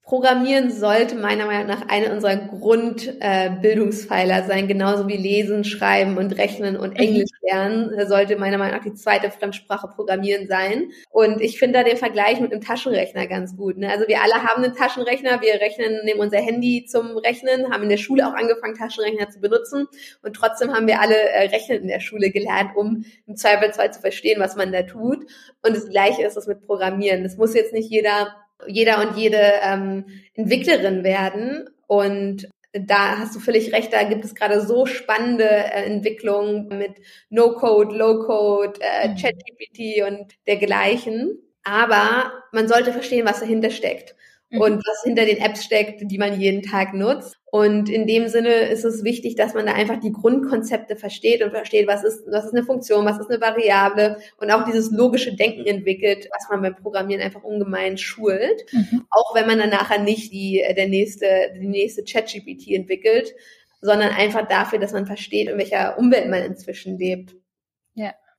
Programmieren 0.07 0.71
sollte 0.71 1.15
meiner 1.17 1.45
Meinung 1.47 1.67
nach 1.67 1.89
eine 1.89 2.13
unserer 2.13 2.37
Grundbildungspfeiler 2.37 4.45
äh, 4.45 4.47
sein, 4.47 4.69
genauso 4.69 5.09
wie 5.09 5.17
Lesen, 5.17 5.65
Schreiben 5.65 6.17
und 6.17 6.39
Rechnen 6.39 6.77
und 6.77 6.91
mhm. 6.91 7.01
Englisch 7.01 7.31
lernen, 7.43 7.93
äh, 7.93 8.07
sollte 8.07 8.37
meiner 8.37 8.57
Meinung 8.57 8.77
nach 8.77 8.85
die 8.85 8.95
zweite 8.95 9.33
Fremdsprache 9.33 9.89
Programmieren 9.89 10.47
sein. 10.47 10.93
Und 11.11 11.41
ich 11.41 11.59
finde 11.59 11.81
da 11.81 11.85
den 11.85 11.97
Vergleich 11.97 12.39
mit 12.39 12.53
einem 12.53 12.61
Taschenrechner 12.61 13.27
ganz 13.27 13.57
gut. 13.57 13.79
Ne? 13.79 13.91
Also 13.91 14.07
wir 14.07 14.23
alle 14.23 14.45
haben 14.45 14.63
einen 14.63 14.77
Taschenrechner, 14.77 15.43
wir 15.43 15.55
rechnen, 15.55 16.05
nehmen 16.05 16.21
unser 16.21 16.39
Handy 16.39 16.87
zum 16.87 17.17
Rechnen, 17.17 17.73
haben 17.73 17.83
in 17.83 17.89
der 17.89 17.97
Schule 17.97 18.29
auch 18.29 18.35
angefangen, 18.35 18.77
Taschenrechner 18.77 19.31
zu 19.31 19.41
benutzen 19.41 19.89
und 20.23 20.37
trotzdem 20.37 20.73
haben 20.73 20.87
wir 20.87 21.01
alle 21.01 21.19
äh, 21.19 21.49
Rechnen 21.49 21.83
in 21.83 21.89
der 21.89 21.99
Schule 21.99 22.31
gelernt, 22.31 22.77
um 22.77 23.05
im 23.27 23.35
Zweifelsfall 23.35 23.93
zu 23.93 24.01
verstehen, 24.01 24.39
was 24.39 24.55
man 24.55 24.71
da 24.71 24.83
tut. 24.83 25.27
Und 25.65 25.75
das 25.75 25.89
Gleiche 25.89 26.23
ist 26.23 26.37
es 26.37 26.47
mit 26.47 26.65
Programmieren. 26.65 27.25
Das 27.25 27.37
muss 27.37 27.55
jetzt 27.55 27.73
nicht 27.73 27.91
jeder 27.91 28.37
jeder 28.67 29.07
und 29.07 29.17
jede 29.17 29.41
ähm, 29.63 30.07
Entwicklerin 30.35 31.05
werden. 31.05 31.69
Und 31.87 32.49
da 32.73 33.19
hast 33.19 33.35
du 33.35 33.41
völlig 33.41 33.73
recht, 33.73 33.93
da 33.93 34.03
gibt 34.05 34.25
es 34.25 34.35
gerade 34.35 34.61
so 34.61 34.87
spannende 34.87 35.49
äh, 35.49 35.85
Entwicklungen 35.85 36.69
mit 36.69 36.93
No-Code, 37.31 37.97
Low-Code, 37.97 38.81
äh, 38.81 39.09
mhm. 39.09 39.17
ChatGPT 39.17 40.03
und 40.07 40.33
dergleichen. 40.47 41.39
Aber 41.65 42.33
man 42.53 42.69
sollte 42.69 42.93
verstehen, 42.93 43.27
was 43.27 43.41
dahinter 43.41 43.71
steckt 43.71 44.15
mhm. 44.51 44.61
und 44.61 44.77
was 44.79 45.03
hinter 45.05 45.25
den 45.25 45.39
Apps 45.39 45.65
steckt, 45.65 46.03
die 46.11 46.19
man 46.19 46.41
jeden 46.41 46.63
Tag 46.63 46.95
nutzt. 46.95 47.37
Und 47.51 47.89
in 47.89 48.07
dem 48.07 48.29
Sinne 48.29 48.69
ist 48.69 48.85
es 48.85 49.03
wichtig, 49.03 49.37
dass 49.37 49.55
man 49.55 49.67
da 49.67 49.73
einfach 49.73 49.99
die 49.99 50.13
Grundkonzepte 50.13 50.97
versteht 50.97 51.43
und 51.43 51.53
versteht, 51.53 51.87
was 51.87 52.05
ist, 52.05 52.25
was 52.31 52.47
ist 52.47 52.55
eine 52.55 52.65
Funktion, 52.65 53.07
was 53.07 53.19
ist 53.19 53.31
eine 53.31 53.41
Variable 53.41 54.19
und 54.39 54.51
auch 54.51 54.65
dieses 54.65 54.91
logische 54.91 55.35
Denken 55.35 55.65
entwickelt, 55.65 56.29
was 56.37 56.49
man 56.51 56.61
beim 56.63 56.77
Programmieren 56.77 57.23
einfach 57.23 57.45
ungemein 57.45 57.97
schult. 57.97 58.65
Mhm. 58.73 59.07
Auch 59.11 59.35
wenn 59.35 59.47
man 59.47 59.59
dann 59.59 59.71
nachher 59.71 60.03
nicht 60.03 60.33
die, 60.33 60.61
äh, 60.61 60.75
der 60.75 60.89
nächste, 60.89 61.27
die 61.59 61.69
nächste 61.69 62.05
ChatGPT 62.05 62.73
entwickelt, 62.73 63.35
sondern 63.81 64.11
einfach 64.11 64.47
dafür, 64.49 64.79
dass 64.79 64.93
man 64.93 65.07
versteht, 65.07 65.49
in 65.49 65.59
welcher 65.59 65.99
Umwelt 65.99 66.29
man 66.29 66.43
inzwischen 66.43 66.99
lebt. 66.99 67.35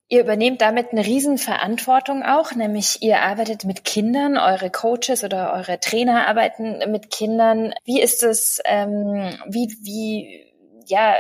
Ihr 0.09 0.21
übernehmt 0.21 0.61
damit 0.61 0.93
eine 0.93 1.05
Riesenverantwortung 1.05 2.23
auch, 2.23 2.53
nämlich 2.53 3.01
ihr 3.01 3.21
arbeitet 3.21 3.65
mit 3.65 3.83
Kindern, 3.83 4.37
eure 4.37 4.69
Coaches 4.69 5.25
oder 5.25 5.53
eure 5.53 5.81
Trainer 5.81 6.27
arbeiten 6.27 6.89
mit 6.89 7.11
Kindern. 7.11 7.73
Wie 7.83 8.01
ist 8.01 8.23
es, 8.23 8.61
ähm, 8.63 9.37
wie, 9.47 9.75
wie, 9.81 10.46
ja, 10.89 11.15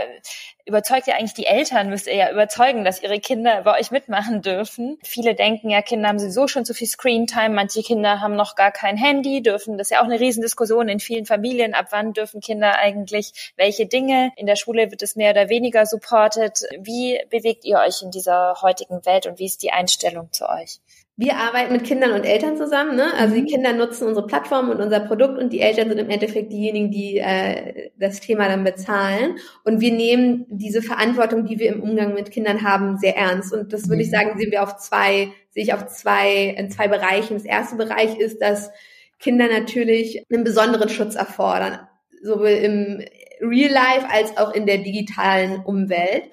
überzeugt 0.65 1.07
ihr 1.07 1.15
eigentlich 1.15 1.33
die 1.33 1.45
Eltern, 1.45 1.89
müsst 1.89 2.07
ihr 2.07 2.15
ja 2.15 2.31
überzeugen, 2.31 2.83
dass 2.83 3.01
ihre 3.01 3.19
Kinder 3.19 3.61
bei 3.61 3.79
euch 3.79 3.91
mitmachen 3.91 4.41
dürfen. 4.41 4.97
Viele 5.03 5.35
denken 5.35 5.69
ja, 5.69 5.81
Kinder 5.81 6.09
haben 6.09 6.19
sowieso 6.19 6.47
schon 6.47 6.65
zu 6.65 6.73
viel 6.73 6.87
Screentime, 6.87 7.49
manche 7.49 7.81
Kinder 7.81 8.19
haben 8.19 8.35
noch 8.35 8.55
gar 8.55 8.71
kein 8.71 8.97
Handy, 8.97 9.41
dürfen, 9.41 9.77
das 9.77 9.87
ist 9.87 9.91
ja 9.91 10.01
auch 10.01 10.05
eine 10.05 10.19
Riesendiskussion 10.19 10.89
in 10.89 10.99
vielen 10.99 11.25
Familien, 11.25 11.73
ab 11.73 11.87
wann 11.91 12.13
dürfen 12.13 12.41
Kinder 12.41 12.77
eigentlich 12.79 13.53
welche 13.55 13.85
Dinge. 13.85 14.31
In 14.35 14.45
der 14.45 14.55
Schule 14.55 14.91
wird 14.91 15.01
es 15.01 15.15
mehr 15.15 15.31
oder 15.31 15.49
weniger 15.49 15.85
supported. 15.85 16.63
Wie 16.79 17.19
bewegt 17.29 17.65
ihr 17.65 17.77
euch 17.77 18.01
in 18.01 18.11
dieser 18.11 18.61
heutigen 18.61 19.05
Welt 19.05 19.25
und 19.25 19.39
wie 19.39 19.45
ist 19.45 19.63
die 19.63 19.71
Einstellung 19.71 20.31
zu 20.31 20.49
euch? 20.49 20.79
Wir 21.19 21.35
arbeiten 21.37 21.73
mit 21.73 21.83
Kindern 21.83 22.11
und 22.11 22.25
Eltern 22.25 22.57
zusammen. 22.57 22.95
Ne? 22.95 23.11
Also 23.15 23.33
die 23.33 23.41
mhm. 23.41 23.47
Kinder 23.47 23.73
nutzen 23.73 24.07
unsere 24.07 24.27
Plattform 24.27 24.69
und 24.69 24.79
unser 24.79 24.99
Produkt 24.99 25.39
und 25.39 25.51
die 25.51 25.61
Eltern 25.61 25.89
sind 25.89 25.97
im 25.97 26.11
Endeffekt 26.11 26.51
diejenigen, 26.51 26.91
die 26.91 27.17
äh, 27.17 27.89
das 27.97 28.19
Thema 28.19 28.47
dann 28.47 28.63
bezahlen. 28.63 29.37
Und 29.63 29.81
wir 29.81 29.91
nehmen 29.91 30.45
diese 30.47 30.83
Verantwortung, 30.83 31.45
die 31.45 31.57
wir 31.57 31.73
im 31.73 31.81
Umgang 31.81 32.13
mit 32.13 32.29
Kindern 32.29 32.61
haben, 32.61 32.99
sehr 32.99 33.17
ernst. 33.17 33.51
Und 33.51 33.73
das 33.73 33.89
würde 33.89 34.03
ich 34.03 34.09
mhm. 34.09 34.11
sagen, 34.11 34.37
sehen 34.37 34.51
wir 34.51 34.61
auf 34.61 34.77
zwei, 34.77 35.29
sehe 35.49 35.63
ich 35.63 35.73
auf 35.73 35.87
zwei, 35.87 36.55
in 36.55 36.69
zwei 36.69 36.87
Bereichen. 36.87 37.33
Das 37.33 37.45
erste 37.45 37.77
Bereich 37.77 38.19
ist, 38.19 38.39
dass 38.39 38.69
Kinder 39.17 39.47
natürlich 39.47 40.23
einen 40.31 40.43
besonderen 40.43 40.89
Schutz 40.89 41.15
erfordern, 41.15 41.79
sowohl 42.21 42.49
im 42.49 43.03
Real 43.41 43.71
Life 43.71 44.07
als 44.11 44.37
auch 44.37 44.53
in 44.53 44.67
der 44.67 44.77
digitalen 44.77 45.63
Umwelt. 45.65 46.25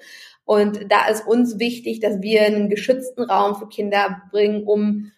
Und 0.45 0.91
da 0.91 1.07
ist 1.07 1.27
uns 1.27 1.59
wichtig, 1.59 1.99
dass 1.99 2.21
wir 2.21 2.43
einen 2.43 2.69
geschützten 2.69 3.23
Raum 3.23 3.55
für 3.55 3.67
Kinder 3.67 4.21
bringen, 4.31 4.63
um 4.63 5.11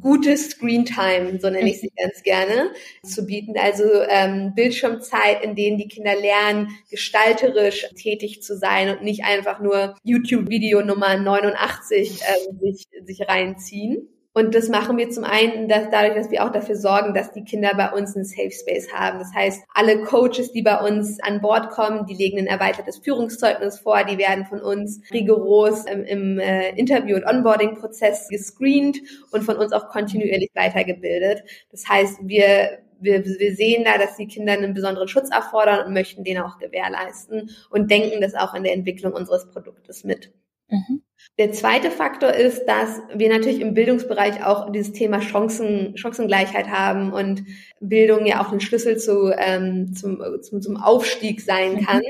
gute 0.00 0.36
Screen 0.36 0.84
Time, 0.84 1.38
so 1.40 1.48
nenne 1.48 1.70
ich 1.70 1.80
sie 1.80 1.92
ganz 1.96 2.22
gerne, 2.22 2.70
zu 3.02 3.24
bieten. 3.24 3.54
Also 3.58 3.84
ähm, 4.08 4.52
Bildschirmzeit, 4.54 5.42
in 5.42 5.54
denen 5.54 5.78
die 5.78 5.88
Kinder 5.88 6.14
lernen, 6.16 6.68
gestalterisch 6.90 7.86
tätig 7.96 8.42
zu 8.42 8.56
sein 8.56 8.90
und 8.90 9.02
nicht 9.02 9.24
einfach 9.24 9.60
nur 9.60 9.96
YouTube-Video 10.02 10.82
Nummer 10.82 11.16
89 11.16 12.20
ähm, 12.20 12.58
sich, 12.60 12.86
sich 13.04 13.28
reinziehen. 13.28 14.08
Und 14.40 14.54
das 14.54 14.70
machen 14.70 14.96
wir 14.96 15.10
zum 15.10 15.24
einen 15.24 15.68
dass 15.68 15.90
dadurch, 15.90 16.14
dass 16.14 16.30
wir 16.30 16.44
auch 16.44 16.50
dafür 16.50 16.76
sorgen, 16.76 17.12
dass 17.12 17.32
die 17.32 17.44
Kinder 17.44 17.72
bei 17.76 17.92
uns 17.92 18.16
einen 18.16 18.24
Safe 18.24 18.50
Space 18.50 18.90
haben. 18.90 19.18
Das 19.18 19.34
heißt, 19.34 19.62
alle 19.74 20.00
Coaches, 20.02 20.52
die 20.52 20.62
bei 20.62 20.80
uns 20.80 21.20
an 21.20 21.42
Bord 21.42 21.68
kommen, 21.70 22.06
die 22.06 22.14
legen 22.14 22.38
ein 22.38 22.46
erweitertes 22.46 22.96
Führungszeugnis 22.98 23.78
vor, 23.78 24.02
die 24.04 24.16
werden 24.16 24.46
von 24.46 24.62
uns 24.62 25.02
rigoros 25.12 25.84
im, 25.84 26.04
im 26.04 26.38
äh, 26.38 26.70
Interview- 26.70 27.16
und 27.16 27.26
Onboarding-Prozess 27.26 28.28
gescreent 28.28 28.96
und 29.30 29.44
von 29.44 29.56
uns 29.56 29.72
auch 29.72 29.88
kontinuierlich 29.88 30.50
weitergebildet. 30.54 31.44
Das 31.70 31.86
heißt, 31.86 32.20
wir 32.22 32.78
wir, 33.02 33.24
wir 33.24 33.56
sehen 33.56 33.84
da, 33.84 33.98
dass 33.98 34.16
die 34.16 34.26
Kinder 34.26 34.52
einen 34.52 34.74
besonderen 34.74 35.08
Schutz 35.08 35.30
erfordern 35.30 35.86
und 35.86 35.94
möchten 35.94 36.22
den 36.22 36.38
auch 36.38 36.58
gewährleisten 36.58 37.50
und 37.70 37.90
denken 37.90 38.20
das 38.20 38.34
auch 38.34 38.52
in 38.52 38.62
der 38.62 38.74
Entwicklung 38.74 39.14
unseres 39.14 39.48
Produktes 39.50 40.04
mit. 40.04 40.32
Mhm. 40.68 41.02
Der 41.38 41.52
zweite 41.52 41.90
Faktor 41.90 42.30
ist, 42.30 42.66
dass 42.66 43.00
wir 43.14 43.28
natürlich 43.28 43.60
im 43.60 43.72
Bildungsbereich 43.74 44.44
auch 44.44 44.70
dieses 44.70 44.92
Thema 44.92 45.20
Chancen, 45.20 45.96
Chancengleichheit 45.96 46.68
haben 46.68 47.12
und 47.12 47.44
Bildung 47.80 48.26
ja 48.26 48.42
auch 48.42 48.52
ein 48.52 48.60
Schlüssel 48.60 48.98
zu, 48.98 49.32
ähm, 49.36 49.94
zum, 49.94 50.22
zum, 50.42 50.60
zum 50.60 50.76
Aufstieg 50.76 51.40
sein 51.40 51.74
mhm. 51.74 51.86
kann. 51.86 52.02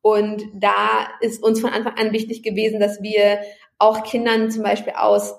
Und 0.00 0.44
da 0.54 1.08
ist 1.20 1.42
uns 1.42 1.60
von 1.60 1.70
Anfang 1.70 1.94
an 1.98 2.12
wichtig 2.12 2.42
gewesen, 2.42 2.78
dass 2.78 3.02
wir 3.02 3.40
auch 3.78 4.04
Kindern 4.04 4.50
zum 4.50 4.62
Beispiel 4.62 4.94
aus 4.96 5.34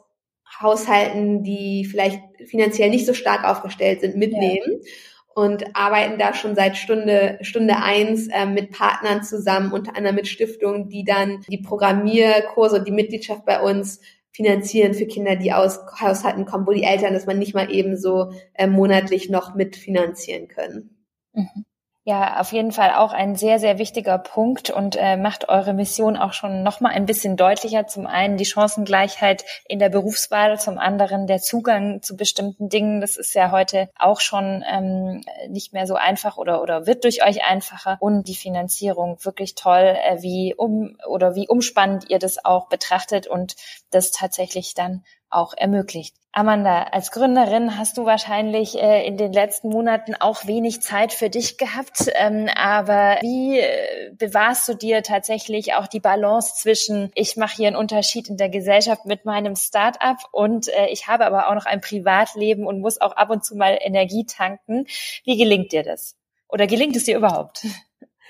Haushalten, 0.62 1.44
die 1.44 1.86
vielleicht 1.86 2.22
finanziell 2.46 2.90
nicht 2.90 3.06
so 3.06 3.14
stark 3.14 3.46
aufgestellt 3.46 4.02
sind, 4.02 4.18
mitnehmen. 4.18 4.82
Ja 4.82 4.90
und 5.36 5.76
arbeiten 5.76 6.18
da 6.18 6.34
schon 6.34 6.56
seit 6.56 6.78
Stunde, 6.78 7.38
Stunde 7.42 7.78
eins 7.78 8.28
äh, 8.28 8.46
mit 8.46 8.72
Partnern 8.72 9.24
zusammen, 9.24 9.72
unter 9.72 9.96
anderem 9.96 10.16
mit 10.16 10.28
Stiftungen, 10.28 10.90
die 10.90 11.04
dann 11.04 11.42
die 11.50 11.60
Programmierkurse 11.60 12.78
und 12.78 12.88
die 12.88 12.92
Mitgliedschaft 12.92 13.46
bei 13.46 13.62
uns 13.62 14.02
finanzieren 14.32 14.94
für 14.94 15.06
Kinder, 15.06 15.36
die 15.36 15.54
aus 15.54 15.80
Haushalten 16.00 16.46
kommen, 16.46 16.68
wo 16.68 16.72
die 16.72 16.84
Eltern 16.84 17.14
das 17.14 17.26
man 17.26 17.40
nicht 17.40 17.54
mal 17.54 17.72
eben 17.72 17.98
so 17.98 18.32
äh, 18.54 18.68
monatlich 18.68 19.30
noch 19.30 19.56
mitfinanzieren 19.56 20.48
können. 20.48 20.98
Mhm. 21.34 21.66
Ja, 22.06 22.40
auf 22.40 22.54
jeden 22.54 22.72
Fall 22.72 22.96
auch 22.96 23.12
ein 23.12 23.36
sehr, 23.36 23.60
sehr 23.60 23.78
wichtiger 23.78 24.18
Punkt 24.18 24.70
und 24.70 24.96
äh, 24.96 25.18
macht 25.18 25.50
eure 25.50 25.74
Mission 25.74 26.16
auch 26.16 26.32
schon 26.32 26.64
noch 26.64 26.80
mal 26.80 26.90
ein 26.90 27.06
bisschen 27.06 27.36
deutlicher. 27.36 27.88
Zum 27.88 28.08
einen 28.08 28.38
die 28.38 28.46
Chancengleichheit 28.46 29.44
in 29.68 29.80
der 29.80 29.90
Berufswahl, 29.90 30.58
zum 30.58 30.78
anderen 30.78 31.28
der 31.28 31.40
Zugang 31.40 32.02
zu 32.02 32.16
bestimmten 32.16 32.70
Dingen. 32.70 33.02
Das 33.02 33.18
ist 33.18 33.36
ja 33.36 33.52
heute 33.52 33.90
auch 34.00 34.22
schon 34.22 34.64
ähm, 34.68 35.22
nicht 35.50 35.74
mehr 35.74 35.86
so 35.86 35.96
einfach 35.96 36.38
oder 36.38 36.62
oder 36.62 36.88
wird 36.88 37.04
durch 37.04 37.24
euch 37.24 37.44
einfacher 37.44 37.98
und 38.00 38.30
die 38.30 38.36
Finanzierung 38.36 39.18
wirklich 39.24 39.56
toll, 39.56 39.96
äh, 40.02 40.22
wie 40.22 40.56
um 40.56 40.96
oder 41.06 41.36
wie 41.36 41.50
umspannend 41.50 42.10
ihr 42.10 42.18
das 42.18 42.44
auch 42.44 42.70
betrachtet 42.70 43.28
und 43.28 43.56
das 43.92 44.12
tatsächlich 44.12 44.74
dann 44.74 45.04
auch 45.30 45.54
ermöglicht. 45.56 46.16
Amanda, 46.32 46.84
als 46.84 47.10
Gründerin 47.10 47.78
hast 47.78 47.98
du 47.98 48.06
wahrscheinlich 48.06 48.78
äh, 48.80 49.06
in 49.06 49.18
den 49.18 49.34
letzten 49.34 49.70
Monaten 49.70 50.14
auch 50.14 50.46
wenig 50.46 50.82
Zeit 50.82 51.12
für 51.12 51.30
dich 51.30 51.58
gehabt. 51.58 52.12
Ähm, 52.14 52.48
aber 52.54 53.18
wie 53.22 53.60
äh, 53.60 54.12
bewahrst 54.14 54.68
du 54.70 54.76
dir 54.76 55.02
tatsächlich 55.02 55.74
auch 55.74 55.88
die 55.88 56.00
Balance 56.00 56.54
zwischen, 56.56 57.12
ich 57.16 57.36
mache 57.36 57.56
hier 57.56 57.68
einen 57.68 57.76
Unterschied 57.76 58.30
in 58.30 58.38
der 58.38 58.50
Gesellschaft 58.50 59.06
mit 59.06 59.26
meinem 59.26 59.56
Start-up 59.56 60.18
und 60.32 60.68
äh, 60.68 60.88
ich 60.90 61.08
habe 61.08 61.26
aber 61.26 61.50
auch 61.50 61.56
noch 61.56 61.66
ein 61.66 61.82
Privatleben 61.82 62.68
und 62.68 62.80
muss 62.80 63.02
auch 63.02 63.14
ab 63.14 63.32
und 63.32 63.44
zu 63.44 63.56
mal 63.56 63.80
Energie 63.82 64.26
tanken. 64.26 64.86
Wie 65.24 65.38
gelingt 65.38 65.72
dir 65.72 65.82
das? 65.82 66.16
Oder 66.48 66.68
gelingt 66.68 66.96
es 66.96 67.06
dir 67.06 67.18
überhaupt? 67.18 67.66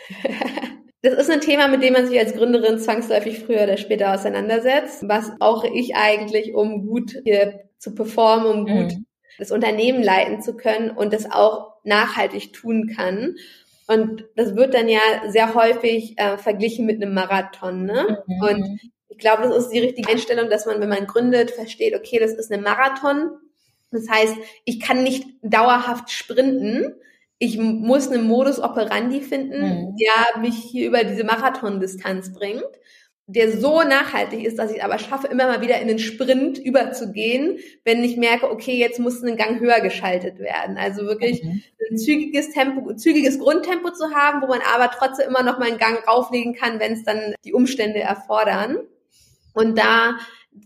Das 1.01 1.13
ist 1.13 1.29
ein 1.29 1.41
Thema, 1.41 1.67
mit 1.69 1.81
dem 1.81 1.93
man 1.93 2.07
sich 2.07 2.19
als 2.19 2.33
Gründerin 2.33 2.77
zwangsläufig 2.77 3.39
früher 3.39 3.63
oder 3.63 3.77
später 3.77 4.13
auseinandersetzt. 4.13 5.07
Was 5.07 5.31
auch 5.39 5.63
ich 5.63 5.95
eigentlich, 5.95 6.53
um 6.53 6.85
gut 6.85 7.21
hier 7.23 7.61
zu 7.77 7.95
performen, 7.95 8.47
um 8.47 8.65
gut 8.65 8.97
mhm. 8.97 9.05
das 9.37 9.51
Unternehmen 9.51 10.03
leiten 10.03 10.41
zu 10.41 10.57
können 10.57 10.91
und 10.91 11.13
das 11.13 11.31
auch 11.31 11.75
nachhaltig 11.83 12.51
tun 12.51 12.91
kann. 12.93 13.35
Und 13.87 14.25
das 14.35 14.55
wird 14.55 14.73
dann 14.73 14.89
ja 14.89 14.99
sehr 15.29 15.55
häufig 15.55 16.13
äh, 16.17 16.37
verglichen 16.37 16.85
mit 16.85 17.01
einem 17.01 17.13
Marathon. 17.13 17.85
Ne? 17.85 18.23
Mhm. 18.27 18.41
Und 18.41 18.79
ich 19.07 19.17
glaube, 19.17 19.43
das 19.43 19.55
ist 19.55 19.69
die 19.69 19.79
richtige 19.79 20.09
Einstellung, 20.09 20.49
dass 20.49 20.65
man, 20.65 20.79
wenn 20.79 20.89
man 20.89 21.07
gründet, 21.07 21.51
versteht, 21.51 21.95
okay, 21.95 22.19
das 22.19 22.33
ist 22.33 22.51
ein 22.51 22.61
Marathon. 22.61 23.31
Das 23.91 24.07
heißt, 24.07 24.35
ich 24.65 24.79
kann 24.79 25.03
nicht 25.03 25.25
dauerhaft 25.41 26.11
sprinten. 26.11 26.93
Ich 27.39 27.57
muss 27.57 28.09
einen 28.09 28.27
Modus 28.27 28.59
operandi 28.59 29.21
finden, 29.21 29.61
mhm. 29.61 29.95
der 29.95 30.41
mich 30.41 30.55
hier 30.55 30.87
über 30.87 31.03
diese 31.03 31.23
Marathondistanz 31.23 32.33
bringt 32.33 32.69
der 33.31 33.55
so 33.55 33.83
nachhaltig 33.83 34.43
ist, 34.43 34.57
dass 34.57 34.71
ich 34.71 34.83
aber 34.83 34.97
schaffe, 34.97 35.27
immer 35.27 35.45
mal 35.45 35.61
wieder 35.61 35.79
in 35.79 35.87
den 35.87 35.99
Sprint 35.99 36.57
überzugehen, 36.57 37.59
wenn 37.85 38.03
ich 38.03 38.17
merke, 38.17 38.49
okay, 38.49 38.75
jetzt 38.75 38.99
muss 38.99 39.21
ein 39.21 39.37
Gang 39.37 39.59
höher 39.59 39.81
geschaltet 39.81 40.39
werden. 40.39 40.77
Also 40.77 41.03
wirklich 41.03 41.43
mhm. 41.43 41.61
ein 41.91 41.97
zügiges 41.99 42.49
Tempo, 42.49 42.91
zügiges 42.95 43.37
Grundtempo 43.37 43.91
zu 43.91 44.15
haben, 44.15 44.41
wo 44.41 44.47
man 44.47 44.61
aber 44.73 44.89
trotzdem 44.89 45.29
immer 45.29 45.43
noch 45.43 45.59
mal 45.59 45.67
einen 45.67 45.77
Gang 45.77 45.99
rauflegen 46.07 46.55
kann, 46.55 46.79
wenn 46.79 46.93
es 46.93 47.03
dann 47.03 47.35
die 47.45 47.53
Umstände 47.53 47.99
erfordern. 47.99 48.79
Und 49.53 49.77
da 49.77 50.17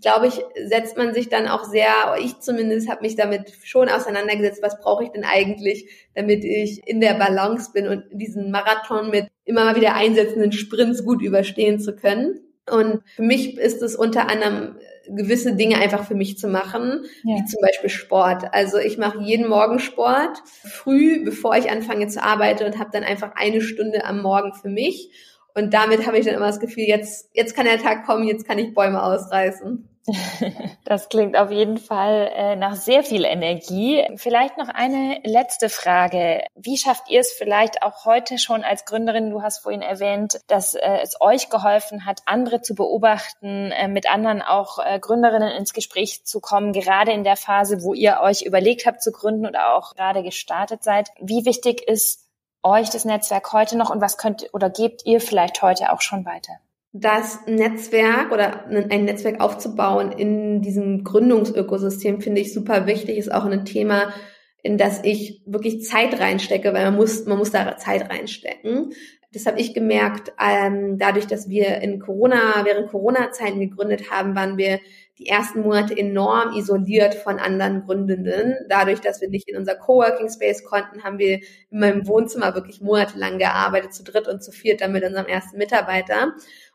glaube 0.02 0.28
ich, 0.28 0.42
setzt 0.66 0.98
man 0.98 1.14
sich 1.14 1.30
dann 1.30 1.48
auch 1.48 1.66
sehr, 1.66 2.16
ich 2.20 2.40
zumindest 2.40 2.90
habe 2.90 3.02
mich 3.02 3.16
damit 3.16 3.54
schon 3.64 3.90
auseinandergesetzt, 3.90 4.62
was 4.62 4.80
brauche 4.80 5.04
ich 5.04 5.12
denn 5.12 5.24
eigentlich, 5.24 5.90
damit 6.16 6.44
ich 6.44 6.88
in 6.88 7.02
der 7.02 7.14
Balance 7.14 7.72
bin 7.74 7.88
und 7.88 8.04
diesen 8.12 8.52
Marathon 8.52 9.10
mit 9.12 9.28
immer 9.46 9.66
mal 9.66 9.76
wieder 9.76 9.96
einsetzenden 9.96 10.52
Sprints 10.52 11.04
gut 11.04 11.22
überstehen 11.22 11.80
zu 11.80 11.96
können. 11.96 12.40
Und 12.70 13.02
für 13.16 13.24
mich 13.24 13.58
ist 13.58 13.82
es 13.82 13.96
unter 13.96 14.30
anderem 14.30 14.78
gewisse 15.08 15.56
Dinge 15.56 15.78
einfach 15.80 16.06
für 16.06 16.16
mich 16.16 16.38
zu 16.38 16.48
machen, 16.48 17.04
ja. 17.24 17.36
wie 17.36 17.46
zum 17.46 17.60
Beispiel 17.62 17.90
Sport. 17.90 18.54
Also 18.54 18.78
ich 18.78 18.98
mache 18.98 19.22
jeden 19.22 19.50
Morgen 19.50 19.80
Sport, 19.80 20.42
früh, 20.46 21.26
bevor 21.26 21.58
ich 21.58 21.70
anfange 21.70 22.08
zu 22.08 22.24
arbeiten 22.24 22.66
und 22.66 22.80
habe 22.80 22.92
dann 22.94 23.04
einfach 23.04 23.34
eine 23.36 23.60
Stunde 23.60 24.06
am 24.06 24.22
Morgen 24.22 24.54
für 24.54 24.70
mich. 24.70 25.10
Und 25.56 25.74
damit 25.74 26.06
habe 26.08 26.18
ich 26.18 26.26
dann 26.26 26.36
immer 26.36 26.48
das 26.48 26.60
Gefühl, 26.60 26.84
jetzt, 26.84 27.30
jetzt 27.34 27.56
kann 27.56 27.66
der 27.66 27.78
Tag 27.78 28.06
kommen, 28.06 28.28
jetzt 28.28 28.46
kann 28.48 28.60
ich 28.60 28.74
Bäume 28.74 29.04
ausreißen. 29.04 29.88
Das 30.86 31.08
klingt 31.08 31.38
auf 31.38 31.50
jeden 31.50 31.78
Fall 31.78 32.30
äh, 32.36 32.56
nach 32.56 32.76
sehr 32.76 33.04
viel 33.04 33.24
Energie. 33.24 34.06
Vielleicht 34.18 34.58
noch 34.58 34.68
eine 34.68 35.22
letzte 35.24 35.70
Frage. 35.70 36.44
Wie 36.56 36.78
schafft 36.78 37.10
ihr 37.10 37.22
es 37.22 37.32
vielleicht 37.32 37.84
auch 37.84 38.06
heute 38.06 38.38
schon 38.38 38.64
als 38.64 38.84
Gründerin? 38.86 39.30
Du 39.30 39.42
hast 39.42 39.60
vorhin 39.60 39.82
erwähnt, 39.82 40.42
dass 40.48 40.76
äh, 40.76 41.00
es 41.02 41.20
euch 41.22 41.50
geholfen 41.50 42.06
hat, 42.06 42.22
andere 42.26 42.62
zu 42.62 42.76
beobachten, 42.76 43.72
äh, 43.72 43.88
mit 43.88 44.12
anderen 44.12 44.42
auch 44.42 44.80
Gründerinnen 45.00 45.52
ins 45.52 45.74
Gespräch 45.74 46.26
zu 46.26 46.42
kommen, 46.42 46.74
gerade 46.74 47.14
in 47.14 47.24
der 47.24 47.38
Phase, 47.38 47.82
wo 47.82 47.94
ihr 47.94 48.20
euch 48.22 48.42
überlegt 48.42 48.86
habt 48.86 49.02
zu 49.02 49.12
gründen 49.12 49.46
oder 49.46 49.76
auch 49.76 49.96
gerade 49.96 50.22
gestartet 50.22 50.84
seid. 50.84 51.10
Wie 51.22 51.46
wichtig 51.46 51.82
ist 51.88 52.24
euch 52.64 52.90
das 52.90 53.06
Netzwerk 53.06 53.52
heute 53.54 53.78
noch 53.78 53.90
und 53.90 54.02
was 54.02 54.18
könnt 54.18 54.50
oder 54.54 54.70
gebt 54.70 55.06
ihr 55.06 55.22
vielleicht 55.22 55.62
heute 55.62 55.92
auch 55.92 56.02
schon 56.02 56.26
weiter? 56.26 56.54
das 56.94 57.40
Netzwerk 57.48 58.32
oder 58.32 58.68
ein 58.68 59.06
Netzwerk 59.06 59.42
aufzubauen 59.42 60.12
in 60.12 60.62
diesem 60.62 61.04
Gründungsökosystem 61.04 62.22
finde 62.22 62.42
ich 62.42 62.54
super 62.54 62.86
wichtig, 62.86 63.18
ist 63.18 63.34
auch 63.34 63.46
ein 63.46 63.66
Thema, 63.66 64.14
in 64.62 64.78
das 64.78 65.02
ich 65.04 65.42
wirklich 65.48 65.84
Zeit 65.84 66.20
reinstecke, 66.20 66.72
weil 66.72 66.86
man 66.86 66.96
muss, 66.96 67.26
man 67.26 67.40
muss 67.40 67.50
da 67.50 67.78
Zeit 67.78 68.12
reinstecken. 68.12 68.94
Das 69.34 69.48
habe 69.48 69.60
ich 69.60 69.74
gemerkt, 69.74 70.32
ähm, 70.40 71.00
dadurch, 71.00 71.26
dass 71.26 71.50
wir 71.50 71.82
in 71.82 72.00
Corona, 72.00 72.64
während 72.64 72.92
Corona-Zeiten 72.92 73.60
gegründet 73.60 74.12
haben, 74.12 74.36
waren 74.36 74.58
wir 74.58 74.80
die 75.20 75.28
ersten 75.28 75.62
Monate 75.62 75.96
enorm 75.96 76.56
isoliert 76.56 77.14
von 77.16 77.40
anderen 77.40 77.86
Gründenden. 77.86 78.56
Dadurch, 78.68 79.00
dass 79.00 79.22
wir 79.22 79.30
nicht 79.30 79.48
in 79.48 79.58
unser 79.58 79.76
Coworking 79.76 80.30
Space 80.30 80.64
konnten, 80.64 81.04
haben 81.04 81.20
wir 81.20 81.40
in 81.70 81.80
meinem 81.80 82.08
Wohnzimmer 82.08 82.56
wirklich 82.56 82.82
monatelang 82.82 83.38
gearbeitet, 83.38 83.94
zu 83.94 84.04
dritt 84.04 84.28
und 84.28 84.44
zu 84.44 84.52
viert, 84.52 84.82
dann 84.82 84.92
mit 84.92 85.04
unserem 85.04 85.28
ersten 85.28 85.58
Mitarbeiter 85.58 86.34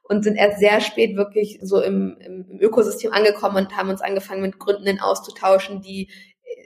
und 0.08 0.24
sind 0.24 0.36
erst 0.36 0.60
sehr 0.60 0.80
spät 0.80 1.16
wirklich 1.16 1.58
so 1.62 1.82
im, 1.82 2.16
im, 2.20 2.58
Ökosystem 2.60 3.12
angekommen 3.12 3.56
und 3.56 3.76
haben 3.76 3.90
uns 3.90 4.00
angefangen 4.00 4.42
mit 4.42 4.58
Gründenden 4.58 5.00
auszutauschen, 5.00 5.82
die 5.82 6.08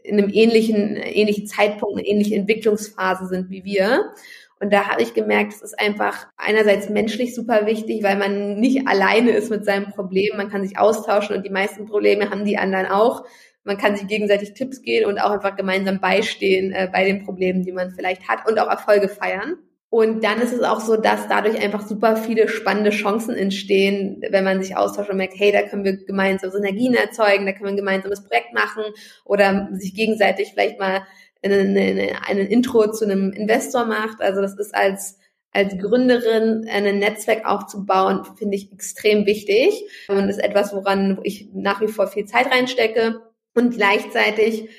in 0.04 0.18
einem 0.18 0.30
ähnlichen, 0.32 0.96
ähnlichen 0.96 1.46
Zeitpunkt, 1.46 1.98
eine 1.98 2.06
ähnliche 2.06 2.36
Entwicklungsphase 2.36 3.26
sind 3.26 3.50
wie 3.50 3.64
wir. 3.64 4.12
Und 4.62 4.72
da 4.72 4.88
habe 4.88 5.02
ich 5.02 5.12
gemerkt, 5.12 5.54
es 5.54 5.60
ist 5.60 5.80
einfach 5.80 6.28
einerseits 6.36 6.88
menschlich 6.88 7.34
super 7.34 7.66
wichtig, 7.66 8.04
weil 8.04 8.16
man 8.16 8.60
nicht 8.60 8.86
alleine 8.86 9.32
ist 9.32 9.50
mit 9.50 9.64
seinem 9.64 9.86
Problem. 9.90 10.36
Man 10.36 10.50
kann 10.50 10.64
sich 10.64 10.78
austauschen 10.78 11.34
und 11.34 11.44
die 11.44 11.50
meisten 11.50 11.86
Probleme 11.86 12.30
haben 12.30 12.44
die 12.44 12.58
anderen 12.58 12.86
auch. 12.86 13.24
Man 13.64 13.76
kann 13.76 13.96
sich 13.96 14.06
gegenseitig 14.06 14.54
Tipps 14.54 14.80
geben 14.80 15.06
und 15.06 15.18
auch 15.18 15.32
einfach 15.32 15.56
gemeinsam 15.56 15.98
beistehen 16.00 16.70
äh, 16.70 16.88
bei 16.92 17.04
den 17.04 17.24
Problemen, 17.24 17.64
die 17.64 17.72
man 17.72 17.90
vielleicht 17.90 18.28
hat 18.28 18.48
und 18.48 18.56
auch 18.60 18.68
Erfolge 18.68 19.08
feiern. 19.08 19.56
Und 19.90 20.22
dann 20.22 20.40
ist 20.40 20.52
es 20.52 20.62
auch 20.62 20.78
so, 20.78 20.94
dass 20.96 21.26
dadurch 21.26 21.60
einfach 21.60 21.84
super 21.84 22.16
viele 22.16 22.46
spannende 22.46 22.90
Chancen 22.90 23.34
entstehen, 23.34 24.22
wenn 24.30 24.44
man 24.44 24.62
sich 24.62 24.76
austauscht 24.76 25.10
und 25.10 25.16
merkt, 25.16 25.34
hey, 25.36 25.50
da 25.50 25.62
können 25.62 25.84
wir 25.84 26.04
gemeinsam 26.04 26.52
Synergien 26.52 26.94
erzeugen, 26.94 27.46
da 27.46 27.52
können 27.52 27.64
wir 27.64 27.70
ein 27.70 27.76
gemeinsames 27.76 28.22
Projekt 28.22 28.54
machen 28.54 28.84
oder 29.24 29.70
sich 29.72 29.92
gegenseitig 29.92 30.52
vielleicht 30.54 30.78
mal 30.78 31.02
einen, 31.42 31.76
einen 31.76 32.46
Intro 32.46 32.90
zu 32.90 33.04
einem 33.04 33.32
Investor 33.32 33.84
macht. 33.84 34.20
Also 34.20 34.40
das 34.40 34.58
ist 34.58 34.74
als 34.74 35.18
als 35.52 35.76
Gründerin 35.76 36.66
ein 36.68 36.98
Netzwerk 36.98 37.44
aufzubauen, 37.44 38.24
finde 38.36 38.56
ich 38.56 38.72
extrem 38.72 39.26
wichtig 39.26 39.84
und 40.08 40.28
ist 40.28 40.42
etwas, 40.42 40.74
woran 40.74 41.20
ich 41.24 41.50
nach 41.52 41.80
wie 41.82 41.88
vor 41.88 42.06
viel 42.06 42.24
Zeit 42.24 42.50
reinstecke 42.50 43.20
und 43.54 43.74
gleichzeitig 43.74 44.70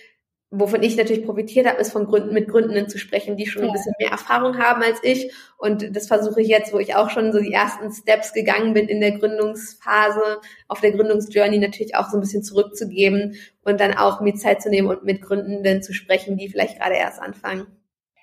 wovon 0.56 0.84
ich 0.84 0.96
natürlich 0.96 1.26
profitiert 1.26 1.68
habe, 1.68 1.82
ist 1.82 1.92
von 1.92 2.06
Gründen 2.06 2.32
mit 2.34 2.48
Gründenden 2.48 2.88
zu 2.88 3.00
sprechen, 3.00 3.38
die 3.38 3.48
schon 3.48 3.64
ein 3.64 3.72
bisschen 3.72 3.96
mehr 3.98 4.12
Erfahrung 4.12 4.60
haben 4.60 4.84
als 4.84 5.00
ich. 5.02 5.34
Und 5.58 5.96
das 5.96 6.08
versuche 6.08 6.42
ich 6.42 6.48
jetzt, 6.48 6.72
wo 6.74 6.80
ich 6.80 6.96
auch 6.96 7.10
schon 7.10 7.34
so 7.34 7.40
die 7.40 7.52
ersten 7.52 7.92
Steps 7.92 8.34
gegangen 8.34 8.74
bin 8.74 8.88
in 8.88 9.02
der 9.02 9.18
Gründungsphase, 9.18 10.40
auf 10.68 10.80
der 10.80 10.92
Gründungsjourney 10.92 11.58
natürlich 11.58 11.96
auch 11.96 12.10
so 12.10 12.18
ein 12.18 12.22
bisschen 12.22 12.44
zurückzugeben 12.44 13.36
und 13.64 13.80
dann 13.80 13.98
auch 13.98 14.22
mir 14.22 14.36
Zeit 14.36 14.62
zu 14.62 14.70
nehmen 14.70 14.90
und 14.90 15.04
mit 15.04 15.24
Gründenden 15.24 15.82
zu 15.82 15.92
sprechen, 15.92 16.38
die 16.38 16.50
vielleicht 16.50 16.80
gerade 16.80 16.96
erst 16.96 17.20
anfangen. 17.20 17.66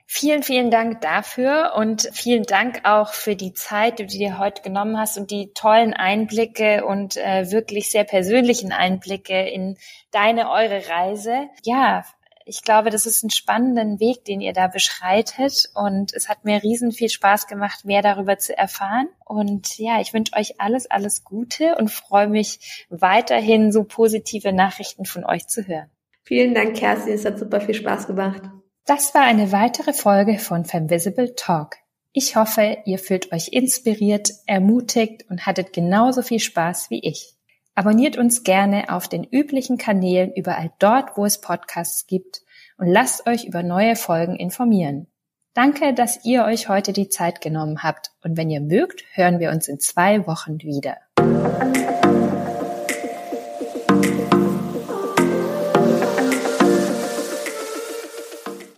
Vielen, 0.06 0.42
vielen 0.42 0.72
Dank 0.72 1.00
dafür 1.02 1.74
und 1.76 2.08
vielen 2.12 2.42
Dank 2.42 2.80
auch 2.82 3.12
für 3.12 3.36
die 3.36 3.52
Zeit, 3.52 4.00
die 4.00 4.06
du 4.06 4.18
dir 4.18 4.38
heute 4.38 4.62
genommen 4.62 4.98
hast 4.98 5.16
und 5.16 5.30
die 5.30 5.52
tollen 5.54 5.94
Einblicke 5.94 6.84
und 6.84 7.16
äh, 7.16 7.50
wirklich 7.52 7.90
sehr 7.90 8.02
persönlichen 8.02 8.72
Einblicke 8.72 9.48
in 9.48 9.78
deine, 10.10 10.50
eure 10.50 10.88
Reise. 10.88 11.48
Ja, 11.62 12.04
ich 12.50 12.64
glaube, 12.64 12.90
das 12.90 13.06
ist 13.06 13.22
ein 13.22 13.30
spannender 13.30 14.00
Weg, 14.00 14.24
den 14.24 14.40
ihr 14.40 14.52
da 14.52 14.66
beschreitet. 14.66 15.70
Und 15.72 16.12
es 16.12 16.28
hat 16.28 16.44
mir 16.44 16.60
riesen 16.60 16.90
viel 16.90 17.08
Spaß 17.08 17.46
gemacht, 17.46 17.84
mehr 17.84 18.02
darüber 18.02 18.38
zu 18.38 18.58
erfahren. 18.58 19.06
Und 19.24 19.78
ja, 19.78 20.00
ich 20.00 20.12
wünsche 20.12 20.34
euch 20.36 20.60
alles, 20.60 20.90
alles 20.90 21.22
Gute 21.22 21.76
und 21.76 21.92
freue 21.92 22.26
mich 22.26 22.84
weiterhin, 22.90 23.70
so 23.70 23.84
positive 23.84 24.52
Nachrichten 24.52 25.04
von 25.04 25.24
euch 25.24 25.46
zu 25.46 25.68
hören. 25.68 25.90
Vielen 26.24 26.52
Dank, 26.52 26.76
Kerstin. 26.76 27.14
Es 27.14 27.24
hat 27.24 27.38
super 27.38 27.60
viel 27.60 27.74
Spaß 27.74 28.08
gemacht. 28.08 28.42
Das 28.84 29.14
war 29.14 29.22
eine 29.22 29.52
weitere 29.52 29.92
Folge 29.92 30.40
von 30.40 30.64
Femvisible 30.64 31.36
Talk. 31.36 31.76
Ich 32.12 32.34
hoffe, 32.34 32.78
ihr 32.84 32.98
fühlt 32.98 33.32
euch 33.32 33.50
inspiriert, 33.52 34.32
ermutigt 34.46 35.24
und 35.30 35.46
hattet 35.46 35.72
genauso 35.72 36.22
viel 36.22 36.40
Spaß 36.40 36.90
wie 36.90 36.98
ich. 36.98 37.36
Abonniert 37.80 38.18
uns 38.18 38.42
gerne 38.42 38.90
auf 38.90 39.08
den 39.08 39.24
üblichen 39.24 39.78
Kanälen 39.78 40.34
überall 40.34 40.70
dort, 40.80 41.16
wo 41.16 41.24
es 41.24 41.40
Podcasts 41.40 42.06
gibt 42.06 42.42
und 42.76 42.88
lasst 42.88 43.26
euch 43.26 43.46
über 43.46 43.62
neue 43.62 43.96
Folgen 43.96 44.36
informieren. 44.36 45.06
Danke, 45.54 45.94
dass 45.94 46.22
ihr 46.26 46.44
euch 46.44 46.68
heute 46.68 46.92
die 46.92 47.08
Zeit 47.08 47.40
genommen 47.40 47.82
habt 47.82 48.10
und 48.22 48.36
wenn 48.36 48.50
ihr 48.50 48.60
mögt, 48.60 49.04
hören 49.14 49.38
wir 49.38 49.48
uns 49.48 49.66
in 49.66 49.80
zwei 49.80 50.26
Wochen 50.26 50.60
wieder. 50.60 50.98